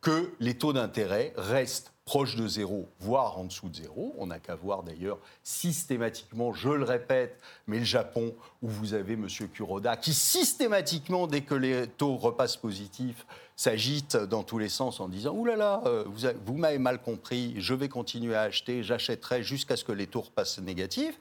que 0.02 0.34
les 0.40 0.58
taux 0.58 0.74
d'intérêt 0.74 1.34
restent 1.38 1.93
proche 2.06 2.36
de 2.36 2.48
zéro, 2.48 2.90
voire 3.00 3.38
en 3.38 3.46
dessous 3.46 3.70
de 3.70 3.76
zéro. 3.76 4.14
On 4.18 4.28
n'a 4.28 4.40
qu'à 4.40 4.56
voir 4.56 4.84
d'ailleurs 4.84 5.20
systématiquement, 5.44 6.54
je 6.54 6.70
le 6.70 6.84
répète, 6.84 7.40
mais 7.68 7.80
le 7.80 7.86
Japon, 7.86 8.36
où 8.62 8.68
vous 8.68 8.94
avez 8.94 9.14
M. 9.14 9.28
Kuroda, 9.54 9.96
qui 9.96 10.14
systématiquement, 10.14 11.28
dès 11.28 11.42
que 11.42 11.56
les 11.56 11.88
taux 11.88 12.18
repassent 12.18 12.58
positifs, 12.58 13.26
s'agite 13.56 14.18
dans 14.18 14.44
tous 14.44 14.58
les 14.58 14.70
sens 14.70 15.00
en 15.00 15.08
disant 15.08 15.34
Ouh 15.34 15.46
là 15.46 15.56
là, 15.56 15.82
euh, 15.86 16.04
vous, 16.08 16.28
vous 16.46 16.58
m'avez 16.58 16.80
mal 16.80 17.02
compris, 17.02 17.54
je 17.58 17.74
vais 17.74 17.90
continuer 17.90 18.36
à 18.36 18.42
acheter, 18.42 18.84
j'achèterai 18.84 19.44
jusqu'à 19.44 19.78
ce 19.78 19.84
que 19.84 19.92
les 19.92 20.08
taux 20.08 20.22
repassent 20.22 20.60
négatifs, 20.60 21.18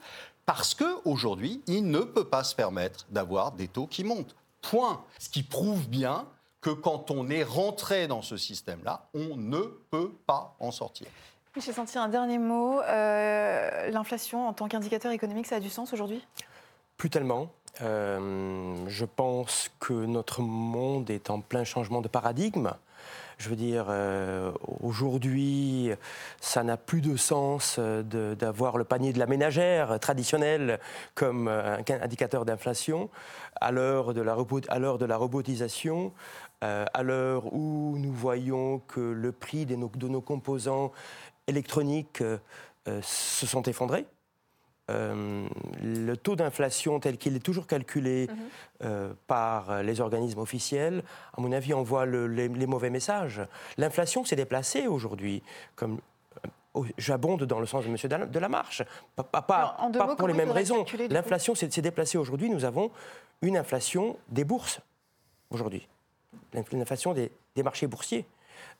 parce 0.46 0.74
qu'aujourd'hui, 0.74 1.62
il 1.66 1.88
ne 1.88 2.00
peut 2.00 2.24
pas 2.24 2.42
se 2.42 2.54
permettre 2.54 3.06
d'avoir 3.10 3.52
des 3.52 3.68
taux 3.68 3.86
qui 3.86 4.02
montent. 4.02 4.34
Point. 4.60 5.04
Ce 5.18 5.28
qui 5.28 5.42
prouve 5.42 5.88
bien 5.88 6.26
que 6.62 6.70
quand 6.70 7.10
on 7.10 7.28
est 7.28 7.42
rentré 7.42 8.06
dans 8.06 8.22
ce 8.22 8.38
système-là, 8.38 9.08
on 9.12 9.36
ne 9.36 9.60
peut 9.90 10.12
pas 10.26 10.56
en 10.60 10.70
sortir. 10.70 11.08
J'ai 11.60 11.72
senti 11.72 11.98
un 11.98 12.08
dernier 12.08 12.38
mot. 12.38 12.80
Euh, 12.80 13.90
l'inflation 13.90 14.48
en 14.48 14.54
tant 14.54 14.68
qu'indicateur 14.68 15.12
économique, 15.12 15.46
ça 15.46 15.56
a 15.56 15.60
du 15.60 15.68
sens 15.68 15.92
aujourd'hui? 15.92 16.26
Plus 16.96 17.10
tellement. 17.10 17.50
Euh, 17.82 18.74
je 18.86 19.04
pense 19.04 19.70
que 19.78 19.92
notre 19.92 20.40
monde 20.40 21.10
est 21.10 21.28
en 21.28 21.40
plein 21.40 21.64
changement 21.64 22.00
de 22.00 22.08
paradigme. 22.08 22.70
Je 23.36 23.48
veux 23.48 23.56
dire, 23.56 23.86
euh, 23.88 24.52
aujourd'hui, 24.82 25.90
ça 26.40 26.62
n'a 26.62 26.76
plus 26.76 27.00
de 27.00 27.16
sens 27.16 27.78
d'avoir 27.78 28.78
le 28.78 28.84
panier 28.84 29.12
de 29.12 29.18
la 29.18 29.26
ménagère 29.26 29.98
traditionnel 29.98 30.78
comme 31.14 31.48
un 31.48 31.82
indicateur 31.88 32.44
d'inflation. 32.44 33.10
À 33.60 33.72
l'heure 33.72 34.14
de, 34.14 34.22
de, 34.22 35.04
la 35.04 35.16
robotisation, 35.16 36.12
euh, 36.62 36.84
à 36.94 37.02
l'heure 37.02 37.52
où 37.52 37.96
nous 37.98 38.12
voyons 38.12 38.78
que 38.86 39.00
le 39.00 39.32
prix 39.32 39.66
de 39.66 39.74
nos, 39.74 39.88
de 39.88 40.06
nos 40.06 40.20
composants 40.20 40.92
électroniques 41.48 42.20
euh, 42.20 42.38
euh, 42.86 43.00
se 43.02 43.46
sont 43.46 43.62
effondrés, 43.62 44.06
le 44.88 46.14
taux 46.16 46.36
d'inflation 46.36 47.00
tel 47.00 47.16
qu'il 47.16 47.34
est 47.34 47.42
toujours 47.42 47.66
calculé 47.66 48.28
mhm. 48.82 49.14
par 49.26 49.82
les 49.82 50.02
organismes 50.02 50.40
officiels, 50.40 51.02
à 51.34 51.40
mon 51.40 51.50
avis, 51.50 51.72
envoie 51.72 52.04
les, 52.04 52.66
mauvais 52.66 52.90
messages. 52.90 53.40
L'inflation 53.78 54.22
s'est 54.26 54.36
déplacée 54.36 54.88
aujourd'hui, 54.88 55.42
comme 55.76 55.98
j'abonde 56.98 57.44
dans 57.44 57.58
le 57.58 57.64
sens 57.64 57.86
de 57.86 57.88
M. 57.88 58.28
Delamarche, 58.30 58.82
pas, 59.16 59.22
pas, 59.22 59.40
pas, 59.40 59.76
pas 59.96 60.14
pour 60.14 60.28
les 60.28 60.34
mêmes 60.34 60.50
raisons. 60.50 60.84
L'inflation 61.08 61.54
s'est 61.54 61.68
déplacée 61.80 62.18
aujourd'hui. 62.18 62.50
Nous 62.50 62.66
avons 62.66 62.90
une 63.40 63.56
inflation 63.56 64.18
des 64.28 64.44
bourses 64.44 64.80
aujourd'hui 65.48 65.88
l'inflation 66.72 67.12
des, 67.14 67.30
marchés 67.62 67.86
boursiers. 67.86 68.26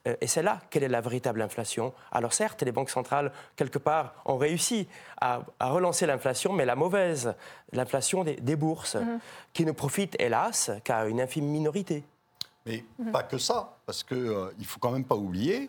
Euh, 0.07 0.17
et 0.21 0.27
c'est 0.27 0.43
là 0.43 0.61
quelle 0.71 0.83
est 0.83 0.89
la 0.89 1.01
véritable 1.01 1.43
inflation. 1.43 1.93
Alors 2.11 2.33
certes, 2.33 2.63
les 2.63 2.73
banques 2.73 2.91
centrales, 2.91 3.33
quelque 3.57 3.79
part, 3.79 4.15
ont 4.25 4.37
réussi 4.37 4.89
à, 5.21 5.43
relancer 5.61 6.07
l'inflation, 6.07 6.53
mais 6.53 6.65
la 6.65 6.77
mauvaise, 6.77 7.35
l'inflation 7.73 8.25
des, 8.25 8.57
bourses, 8.57 8.97
mhm. 8.97 9.21
qui 9.53 9.65
ne 9.65 9.73
profite, 9.73 10.17
hélas, 10.19 10.71
qu'à 10.85 11.07
une 11.07 11.21
infime 11.21 11.47
minorité. 11.47 12.05
Mais 12.67 12.85
pas 13.13 13.25
que 13.25 13.39
ça, 13.39 13.77
parce 13.87 14.05
qu'il 14.05 14.17
euh, 14.19 14.53
ne 14.57 14.65
faut 14.65 14.79
quand 14.79 14.93
même 14.93 15.05
pas 15.05 15.17
oublier 15.17 15.69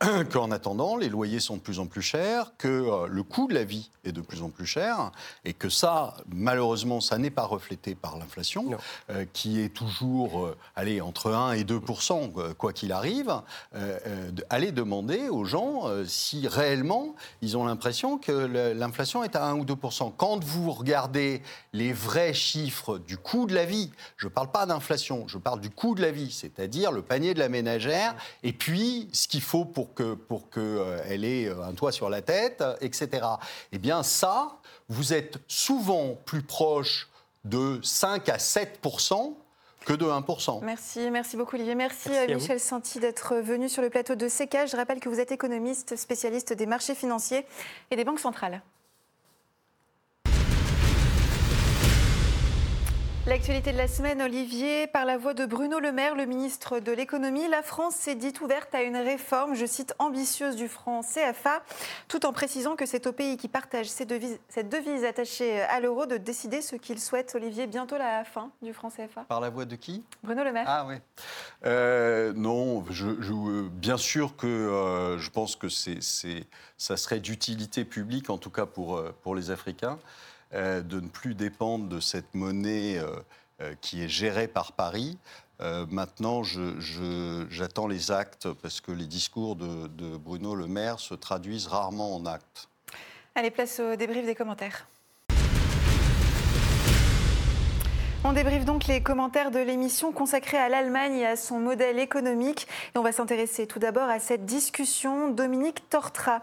qu'en 0.32 0.50
attendant, 0.50 0.96
les 0.96 1.10
loyers 1.10 1.40
sont 1.40 1.56
de 1.56 1.60
plus 1.60 1.78
en 1.78 1.86
plus 1.86 2.00
chers, 2.00 2.56
que 2.56 2.68
euh, 2.68 3.06
le 3.06 3.22
coût 3.22 3.48
de 3.48 3.54
la 3.54 3.64
vie 3.64 3.90
est 4.04 4.12
de 4.12 4.22
plus 4.22 4.42
en 4.42 4.48
plus 4.48 4.64
cher, 4.64 5.12
et 5.44 5.52
que 5.52 5.68
ça, 5.68 6.14
malheureusement, 6.32 7.02
ça 7.02 7.18
n'est 7.18 7.30
pas 7.30 7.44
reflété 7.44 7.94
par 7.94 8.16
l'inflation, 8.16 8.70
euh, 9.10 9.26
qui 9.34 9.60
est 9.60 9.68
toujours, 9.68 10.46
euh, 10.46 10.56
allez, 10.74 11.02
entre 11.02 11.32
1 11.32 11.52
et 11.52 11.64
2 11.64 11.80
quoi 12.56 12.72
qu'il 12.72 12.92
arrive. 12.92 13.30
allez 14.48 14.72
demander 14.72 15.28
aux 15.28 15.44
gens 15.44 15.88
si 16.06 16.46
réellement 16.48 17.14
ils 17.42 17.56
ont 17.56 17.64
l'impression 17.64 18.18
que 18.18 18.32
l'inflation 18.74 19.24
est 19.24 19.36
à 19.36 19.44
1 19.46 19.54
ou 19.54 19.64
2 19.64 19.74
Quand 20.16 20.42
vous 20.44 20.70
regardez 20.72 21.42
les 21.72 21.92
vrais 21.92 22.32
chiffres 22.32 22.98
du 22.98 23.16
coût 23.16 23.46
de 23.46 23.54
la 23.54 23.64
vie, 23.64 23.90
je 24.16 24.26
ne 24.26 24.30
parle 24.32 24.50
pas 24.50 24.66
d'inflation, 24.66 25.26
je 25.28 25.38
parle 25.38 25.60
du 25.60 25.70
coût 25.70 25.94
de 25.94 26.02
la 26.02 26.10
vie, 26.10 26.30
c'est-à-dire 26.30 26.92
le 26.92 27.02
panier 27.02 27.34
de 27.34 27.38
la 27.38 27.48
ménagère, 27.48 28.14
et 28.42 28.52
puis 28.52 29.08
ce 29.12 29.28
qu'il 29.28 29.42
faut 29.42 29.64
pour 29.64 29.89
pour 30.28 30.50
qu'elle 30.50 30.62
euh, 30.64 31.08
ait 31.08 31.46
euh, 31.46 31.62
un 31.64 31.72
toit 31.72 31.92
sur 31.92 32.10
la 32.10 32.22
tête, 32.22 32.62
etc. 32.80 33.26
Eh 33.72 33.78
bien 33.78 34.02
ça, 34.02 34.58
vous 34.88 35.12
êtes 35.12 35.38
souvent 35.48 36.16
plus 36.24 36.42
proche 36.42 37.08
de 37.44 37.80
5 37.82 38.28
à 38.28 38.38
7 38.38 38.80
que 39.86 39.92
de 39.94 40.04
1%. 40.04 40.62
Merci, 40.62 41.10
merci 41.10 41.36
beaucoup 41.36 41.56
Olivier. 41.56 41.74
Merci, 41.74 42.10
merci 42.10 42.34
Michel 42.34 42.60
Santi 42.60 43.00
d'être 43.00 43.36
venu 43.36 43.68
sur 43.68 43.82
le 43.82 43.88
plateau 43.88 44.14
de 44.14 44.28
CK. 44.28 44.68
Je 44.70 44.76
rappelle 44.76 45.00
que 45.00 45.08
vous 45.08 45.20
êtes 45.20 45.32
économiste, 45.32 45.96
spécialiste 45.96 46.52
des 46.52 46.66
marchés 46.66 46.94
financiers 46.94 47.46
et 47.90 47.96
des 47.96 48.04
banques 48.04 48.20
centrales. 48.20 48.62
L'actualité 53.30 53.70
de 53.70 53.76
la 53.76 53.86
semaine, 53.86 54.20
Olivier, 54.22 54.88
par 54.88 55.04
la 55.04 55.16
voix 55.16 55.34
de 55.34 55.46
Bruno 55.46 55.78
Le 55.78 55.92
Maire, 55.92 56.16
le 56.16 56.26
ministre 56.26 56.80
de 56.80 56.90
l'économie, 56.90 57.46
la 57.46 57.62
France 57.62 57.94
s'est 57.94 58.16
dite 58.16 58.40
ouverte 58.40 58.74
à 58.74 58.82
une 58.82 58.96
réforme, 58.96 59.54
je 59.54 59.66
cite, 59.66 59.94
ambitieuse 60.00 60.56
du 60.56 60.66
franc 60.66 61.02
CFA, 61.02 61.62
tout 62.08 62.26
en 62.26 62.32
précisant 62.32 62.74
que 62.74 62.86
c'est 62.86 63.06
au 63.06 63.12
pays 63.12 63.36
qui 63.36 63.46
partage 63.46 63.86
cette 63.86 64.08
devise 64.08 65.04
attachée 65.04 65.60
à 65.60 65.78
l'euro 65.78 66.06
de 66.06 66.16
décider 66.16 66.60
ce 66.60 66.74
qu'il 66.74 66.98
souhaite. 66.98 67.32
Olivier, 67.36 67.68
bientôt 67.68 67.96
la 67.98 68.24
fin 68.24 68.50
du 68.62 68.72
franc 68.72 68.90
CFA. 68.90 69.20
Par 69.28 69.40
la 69.40 69.48
voix 69.48 69.64
de 69.64 69.76
qui? 69.76 70.02
Bruno 70.24 70.42
Le 70.42 70.50
Maire. 70.50 70.64
Ah 70.66 70.84
oui. 70.88 70.96
Euh, 71.66 72.32
non, 72.34 72.84
je, 72.90 73.68
bien 73.68 73.96
sûr 73.96 74.34
que 74.34 74.48
euh, 74.48 75.18
je 75.18 75.30
pense 75.30 75.54
que 75.54 75.68
c'est, 75.68 76.00
ça 76.76 76.96
serait 76.96 77.20
d'utilité 77.20 77.84
publique, 77.84 78.28
en 78.28 78.38
tout 78.38 78.50
cas 78.50 78.66
pour, 78.66 78.96
euh, 78.96 79.14
pour 79.22 79.36
les 79.36 79.52
Africains. 79.52 80.00
Euh, 80.52 80.82
de 80.82 80.98
ne 80.98 81.06
plus 81.06 81.34
dépendre 81.34 81.86
de 81.86 82.00
cette 82.00 82.34
monnaie 82.34 82.98
euh, 82.98 83.06
euh, 83.60 83.74
qui 83.80 84.02
est 84.02 84.08
gérée 84.08 84.48
par 84.48 84.72
Paris. 84.72 85.16
maintenant, 85.90 86.42
j'attends 86.42 87.86
les 87.86 88.10
actes 88.10 88.48
parce 88.62 88.80
que 88.80 88.90
les 88.90 89.06
discours 89.06 89.56
de, 89.56 89.86
de 89.88 90.16
Bruno 90.16 90.54
Le 90.54 90.66
Maire 90.66 90.98
se 90.98 91.14
traduisent 91.14 91.66
rarement 91.66 92.16
en 92.16 92.24
actes. 92.24 92.68
Allez, 93.34 93.50
place 93.50 93.78
au 93.78 93.94
débrief 93.94 94.24
des 94.24 94.34
commentaires. 94.34 94.86
On 98.22 98.34
débriefe 98.34 98.66
donc 98.66 98.86
les 98.86 99.02
commentaires 99.02 99.50
de 99.50 99.60
l'émission 99.60 100.12
consacrée 100.12 100.58
à 100.58 100.68
l'Allemagne 100.68 101.16
et 101.16 101.26
à 101.26 101.36
son 101.36 101.58
modèle 101.58 101.98
économique. 101.98 102.68
Et 102.94 102.98
on 102.98 103.02
va 103.02 103.12
s'intéresser 103.12 103.66
tout 103.66 103.78
d'abord 103.78 104.10
à 104.10 104.18
cette 104.18 104.44
discussion. 104.44 105.30
Dominique 105.30 105.88
Tortra. 105.88 106.42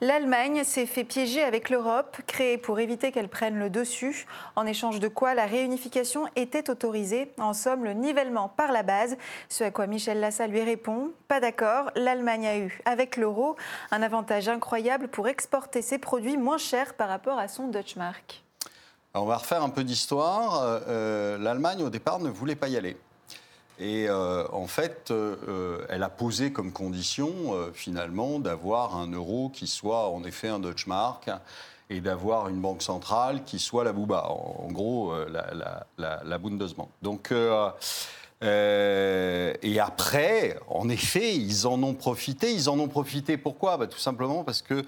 L'Allemagne 0.00 0.62
s'est 0.62 0.86
fait 0.86 1.02
piéger 1.02 1.42
avec 1.42 1.68
l'Europe, 1.68 2.16
créée 2.28 2.58
pour 2.58 2.78
éviter 2.78 3.10
qu'elle 3.10 3.28
prenne 3.28 3.58
le 3.58 3.70
dessus, 3.70 4.26
en 4.54 4.66
échange 4.66 5.00
de 5.00 5.08
quoi 5.08 5.34
la 5.34 5.46
réunification 5.46 6.28
était 6.36 6.70
autorisée. 6.70 7.32
En 7.40 7.54
somme, 7.54 7.82
le 7.82 7.92
nivellement 7.92 8.48
par 8.48 8.70
la 8.70 8.84
base. 8.84 9.16
Ce 9.48 9.64
à 9.64 9.72
quoi 9.72 9.88
Michel 9.88 10.20
Lassa 10.20 10.46
lui 10.46 10.62
répond 10.62 11.10
Pas 11.26 11.40
d'accord, 11.40 11.90
l'Allemagne 11.96 12.46
a 12.46 12.56
eu, 12.56 12.80
avec 12.84 13.16
l'euro, 13.16 13.56
un 13.90 14.00
avantage 14.00 14.48
incroyable 14.48 15.08
pour 15.08 15.26
exporter 15.26 15.82
ses 15.82 15.98
produits 15.98 16.36
moins 16.36 16.58
chers 16.58 16.94
par 16.94 17.08
rapport 17.08 17.40
à 17.40 17.48
son 17.48 17.66
Deutschmark 17.66 18.45
on 19.16 19.24
va 19.24 19.38
refaire 19.38 19.62
un 19.62 19.70
peu 19.70 19.84
d'histoire. 19.84 20.62
Euh, 20.62 20.80
euh, 20.88 21.38
L'Allemagne, 21.38 21.82
au 21.82 21.90
départ, 21.90 22.18
ne 22.18 22.28
voulait 22.28 22.56
pas 22.56 22.68
y 22.68 22.76
aller. 22.76 22.96
Et 23.78 24.08
euh, 24.08 24.46
en 24.52 24.66
fait, 24.66 25.12
elle 25.90 26.02
a 26.02 26.08
posé 26.08 26.52
comme 26.52 26.72
condition, 26.72 27.30
finalement, 27.74 28.38
d'avoir 28.38 28.96
un 28.96 29.08
euro 29.08 29.50
qui 29.50 29.66
soit 29.66 30.08
en 30.08 30.24
effet 30.24 30.48
un 30.48 30.58
Deutschmark 30.58 31.30
et 31.90 32.00
d'avoir 32.00 32.48
une 32.48 32.60
banque 32.60 32.82
centrale 32.82 33.44
qui 33.44 33.58
soit 33.58 33.84
la 33.84 33.92
Bouba, 33.92 34.28
en, 34.30 34.68
gros, 34.72 35.12
la, 35.28 35.84
la, 35.98 36.38
Bundesbank. 36.38 36.88
Donc, 37.02 37.32
euh, 38.42 39.54
et 39.62 39.80
après, 39.80 40.58
en 40.68 40.88
effet, 40.88 41.34
ils 41.34 41.66
en 41.66 41.82
ont 41.82 41.94
profité. 41.94 42.52
Ils 42.52 42.68
en 42.68 42.78
ont 42.78 42.88
profité 42.88 43.36
pourquoi? 43.36 43.76
Bah, 43.78 43.86
Tout 43.86 43.98
simplement 43.98 44.44
parce 44.44 44.62
que 44.62 44.74
euh, 44.74 44.82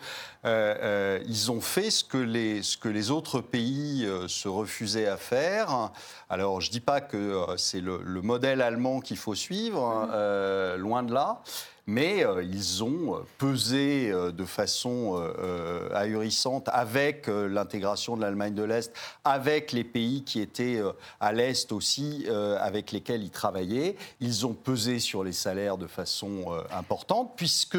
euh, 0.44 1.18
ils 1.26 1.50
ont 1.50 1.60
fait 1.60 1.90
ce 1.90 2.04
que 2.04 2.18
les, 2.18 2.62
ce 2.62 2.76
que 2.76 2.88
les 2.88 3.10
autres 3.10 3.40
pays 3.40 4.06
se 4.26 4.48
refusaient 4.48 5.08
à 5.08 5.16
faire. 5.16 5.90
Alors, 6.28 6.60
je 6.60 6.68
ne 6.68 6.72
dis 6.72 6.80
pas 6.80 7.00
que 7.00 7.46
c'est 7.56 7.80
le, 7.80 8.00
le, 8.04 8.20
modèle 8.20 8.60
allemand 8.60 9.00
qu'il 9.00 9.16
faut 9.16 9.34
suivre, 9.34 9.82
hein, 9.82 10.76
loin 10.76 11.02
de 11.02 11.14
là 11.14 11.42
mais 11.88 12.22
euh, 12.22 12.42
ils 12.42 12.84
ont 12.84 13.16
euh, 13.16 13.20
pesé 13.38 14.10
euh, 14.10 14.30
de 14.30 14.44
façon 14.44 15.16
ahurissante 15.94 16.68
avec 16.70 17.28
l'intégration 17.28 18.16
de 18.16 18.20
l'Allemagne 18.20 18.54
de 18.54 18.62
l'Est, 18.62 18.92
avec 19.24 19.72
les 19.72 19.84
pays 19.84 20.22
qui 20.22 20.40
étaient 20.40 20.82
à 21.20 21.32
l'Est 21.32 21.72
aussi, 21.72 22.26
avec 22.60 22.92
lesquels 22.92 23.22
ils 23.22 23.30
travaillaient. 23.30 23.96
Ils 24.20 24.46
ont 24.46 24.52
pesé 24.52 24.98
sur 24.98 25.24
les 25.24 25.32
salaires 25.32 25.78
de 25.78 25.86
façon 25.86 26.52
importante, 26.70 27.32
puisque 27.36 27.78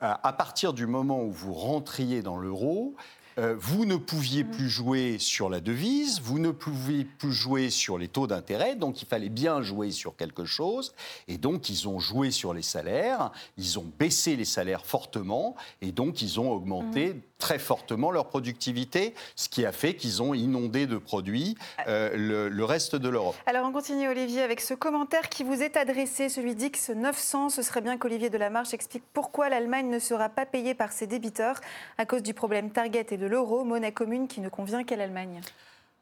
à 0.00 0.32
partir 0.32 0.72
du 0.72 0.86
moment 0.86 1.22
où 1.22 1.30
vous 1.30 1.54
rentriez 1.54 2.22
dans 2.22 2.36
l'euro, 2.36 2.94
euh, 3.38 3.54
vous 3.58 3.84
ne 3.84 3.96
pouviez 3.96 4.44
mm. 4.44 4.50
plus 4.50 4.68
jouer 4.68 5.16
sur 5.18 5.50
la 5.50 5.60
devise, 5.60 6.20
vous 6.20 6.38
ne 6.38 6.50
pouviez 6.50 7.04
plus 7.04 7.32
jouer 7.32 7.70
sur 7.70 7.98
les 7.98 8.08
taux 8.08 8.26
d'intérêt, 8.26 8.76
donc 8.76 9.02
il 9.02 9.06
fallait 9.06 9.28
bien 9.28 9.62
jouer 9.62 9.90
sur 9.90 10.16
quelque 10.16 10.44
chose. 10.44 10.94
Et 11.28 11.36
donc 11.36 11.68
ils 11.68 11.88
ont 11.88 11.98
joué 11.98 12.30
sur 12.30 12.54
les 12.54 12.62
salaires, 12.62 13.32
ils 13.58 13.78
ont 13.78 13.90
baissé 13.98 14.36
les 14.36 14.44
salaires 14.44 14.86
fortement, 14.86 15.54
et 15.82 15.92
donc 15.92 16.22
ils 16.22 16.40
ont 16.40 16.50
augmenté 16.50 17.14
mm. 17.14 17.20
Très 17.38 17.58
fortement 17.58 18.10
leur 18.10 18.26
productivité, 18.26 19.14
ce 19.34 19.48
qui 19.48 19.66
a 19.66 19.72
fait 19.72 19.94
qu'ils 19.94 20.22
ont 20.22 20.34
inondé 20.34 20.86
de 20.86 20.96
produits 20.96 21.56
euh, 21.86 22.48
le, 22.50 22.64
reste 22.64 22.96
de 22.96 23.08
l'Europe. 23.08 23.36
Alors 23.46 23.66
on 23.66 23.72
continue 23.72 24.08
Olivier 24.08 24.42
avec 24.42 24.60
ce 24.60 24.74
commentaire 24.74 25.28
qui 25.28 25.44
vous 25.44 25.62
est 25.62 25.76
adressé, 25.76 26.28
celui 26.28 26.54
d'X 26.54 26.90
900. 26.90 27.50
Ce 27.50 27.62
serait 27.62 27.80
bien 27.80 27.98
qu'Olivier 27.98 28.30
Delamarche 28.30 28.74
explique 28.74 29.04
pourquoi 29.12 29.48
l'Allemagne 29.48 29.88
ne 29.88 29.98
sera 29.98 30.28
pas 30.28 30.46
payée 30.46 30.74
par 30.74 30.92
ses 30.92 31.06
débiteurs 31.06 31.60
à 31.98 32.06
cause 32.06 32.22
du 32.22 32.34
problème 32.34 32.70
Target 32.70 33.06
et 33.10 33.16
de 33.16 33.26
l'euro, 33.26 33.64
monnaie 33.64 33.92
commune 33.92 34.28
qui 34.28 34.40
ne 34.40 34.48
convient 34.48 34.84
qu'à 34.84 34.96
l'Allemagne 34.96 35.40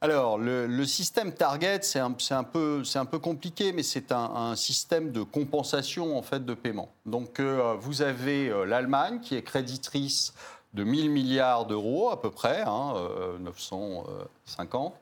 alors, 0.04 0.36
le, 0.36 0.84
système 0.84 1.32
Target, 1.32 1.78
c'est 1.80 1.98
un, 1.98 2.14
un, 2.30 2.44
peu, 2.44 2.82
un, 2.94 3.04
peu 3.06 3.18
compliqué, 3.18 3.72
mais 3.72 3.82
c'est 3.82 4.12
un, 4.12 4.54
système 4.54 5.12
de 5.12 5.22
compensation 5.22 6.18
en 6.18 6.20
fait 6.20 6.44
de 6.44 6.52
paiement. 6.52 6.92
Donc, 7.06 7.40
euh, 7.40 7.74
vous 7.80 8.02
avez 8.02 8.50
euh, 8.50 8.66
l'Allemagne 8.66 9.20
qui 9.20 9.34
est 9.34 9.40
créditrice 9.40 10.34
de 10.74 10.84
1000 10.84 11.10
milliards 11.10 11.66
d'euros 11.66 12.10
à 12.10 12.20
peu 12.20 12.30
près, 12.30 12.62
hein, 12.66 12.94
950. 13.40 14.94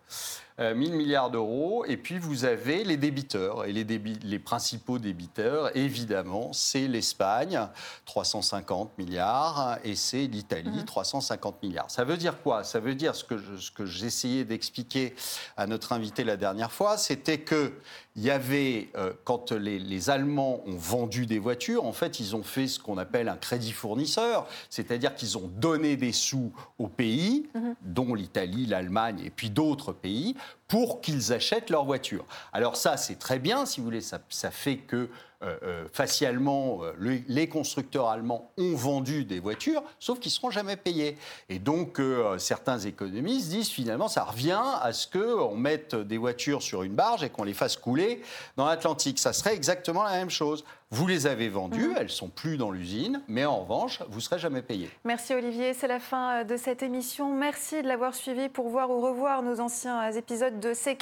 Euh, 0.61 0.75
1000 0.75 0.93
euh, 0.93 0.97
milliards 0.97 1.31
d'euros. 1.31 1.85
Et 1.87 1.97
puis 1.97 2.19
vous 2.19 2.45
avez 2.45 2.85
les 2.85 2.97
débiteurs. 2.97 3.65
Et 3.65 3.73
les, 3.73 3.85
les 3.85 4.39
principaux 4.39 4.99
débiteurs, 4.99 5.75
évidemment, 5.77 6.53
c'est 6.53 6.89
l'Espagne, 6.89 7.61
350 8.05 8.99
milliards, 8.99 9.79
et 9.85 9.95
c'est 9.97 10.27
l'Italie, 10.27 10.85
350 10.85 11.55
mmh. 11.55 11.67
milliards. 11.67 11.91
Ça 11.91 12.05
veut 12.05 12.17
dire 12.17 12.43
quoi? 12.43 12.65
Ça 12.65 12.81
veut 12.81 12.95
dire 12.95 13.15
ce 13.15 13.25
que, 13.25 13.37
ce 13.59 13.71
que 13.71 13.87
j'essayais 13.87 14.45
d'expliquer 14.45 15.15
à 15.57 15.67
notre 15.67 15.93
invité 15.93 16.25
la 16.25 16.37
dernière 16.37 16.73
fois, 16.73 16.99
c'était 16.99 17.39
que 17.39 17.73
il 18.15 18.23
y 18.23 18.31
avait, 18.31 18.91
euh, 18.97 19.13
quand 19.25 19.53
les, 19.53 20.11
Allemands 20.11 20.63
ont 20.67 20.77
vendu 20.77 21.25
des 21.27 21.39
voitures, 21.39 21.85
en 21.85 21.93
fait, 21.93 22.21
ils 22.21 22.37
ont 22.37 22.43
fait 22.43 22.67
ce 22.67 22.79
qu'on 22.79 22.99
appelle 22.99 23.29
un 23.29 23.37
crédit 23.37 23.73
fournisseur, 23.73 24.47
c'est-à-dire 24.69 25.15
qu'ils 25.15 25.39
ont 25.39 25.49
donné 25.57 25.97
des 25.97 26.13
sous 26.13 26.53
aux 26.79 26.89
pays, 26.89 27.49
mmh. 27.55 27.61
dont 27.83 28.15
l'Italie, 28.15 28.67
l'Allemagne 28.67 29.23
et 29.25 29.31
puis 29.31 29.49
d'autres 29.49 29.93
pays, 29.93 30.35
pour 30.69 31.01
qu'ils 31.01 31.33
achètent 31.33 31.71
leur 31.71 31.85
voiture. 31.85 32.25
Alors 32.53 32.77
ça, 32.77 32.97
c'est 32.97 33.19
très 33.19 33.39
bien, 33.39 33.67
si 33.67 33.81
vous 33.81 33.85
voulez, 33.85 34.01
ça, 34.01 34.51
fait 34.51 34.79
que 34.79 35.11
euh, 35.43 35.57
euh, 35.63 35.85
facialement, 35.93 36.81
euh, 36.83 37.21
les 37.29 37.49
constructeurs 37.49 38.09
allemands 38.09 38.51
ont 38.59 38.75
vendu 38.75 39.25
des 39.25 39.41
voitures, 39.41 39.83
sauf 39.99 40.21
qu'ils 40.21 40.31
ne 40.31 40.35
seront 40.35 40.51
jamais 40.51 40.77
payés. 40.77 41.17
Et 41.49 41.59
donc, 41.59 42.01
certains 42.39 42.79
économistes 42.79 43.49
disent 43.49 43.69
finalement, 43.69 44.09
ça 44.09 44.25
revient 44.25 44.63
à 44.81 44.93
ce 44.93 45.07
qu'on 45.07 45.57
mette 45.57 45.95
des 45.95 46.19
voitures 46.19 46.63
sur 46.63 46.83
une 46.83 46.95
barge 46.95 47.23
et 47.23 47.31
qu'on 47.31 47.45
les 47.45 47.55
fasse 47.55 47.77
couler 47.77 48.23
dans 48.57 48.67
l'Atlantique. 48.67 49.19
Ça 49.19 49.33
serait 49.33 49.55
exactement 49.55 50.05
la 50.05 50.13
même 50.13 50.31
chose. 50.31 50.65
Vous 50.91 51.07
les 51.07 51.27
avez 51.27 51.49
vendues, 51.49 51.89
mhm. 51.89 51.97
elles 51.99 52.11
sont 52.11 52.29
plus 52.29 52.59
dans 52.59 52.71
l'usine, 52.71 53.23
mais 53.27 53.47
en 53.47 53.61
revanche, 53.61 54.03
vous 54.11 54.17
ne 54.17 54.21
serez 54.21 54.39
jamais 54.39 54.61
payé. 54.61 54.91
Merci 55.05 55.33
Olivier, 55.33 55.73
c'est 55.73 55.89
la 55.89 56.01
fin 56.01 56.45
de 56.45 56.57
cette 56.59 56.83
émission. 56.83 57.35
Merci 57.35 57.81
de 57.81 57.89
l'avoir 57.89 58.15
suivi 58.15 58.51
pour 58.51 58.69
voir 58.69 58.91
ou 58.91 59.01
revoir 59.01 59.43
nos 59.43 59.59
anciens 59.61 60.13
épisodes 60.13 60.61
de 60.61 60.75
C'est 60.75 60.99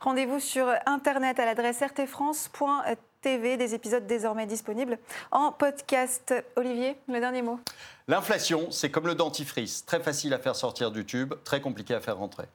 Rendez-vous 0.00 0.38
sur 0.38 0.68
Internet 0.86 1.40
à 1.40 1.44
l'adresse 1.44 1.82
rtfrance.tv, 1.82 2.96
des 3.22 3.74
épisodes 3.74 4.06
désormais 4.06 4.46
disponibles 4.46 4.98
en 5.30 5.52
podcast. 5.52 6.34
Olivier, 6.56 6.96
le 7.08 7.20
dernier 7.20 7.42
mot 7.42 7.58
L'inflation, 8.08 8.70
c'est 8.70 8.90
comme 8.90 9.06
le 9.06 9.14
dentifrice, 9.14 9.84
très 9.84 10.00
facile 10.00 10.32
à 10.32 10.38
faire 10.38 10.54
sortir 10.54 10.90
du 10.90 11.04
tube, 11.04 11.34
très 11.44 11.60
compliqué 11.60 11.94
à 11.94 12.00
faire 12.00 12.18
rentrer. 12.18 12.46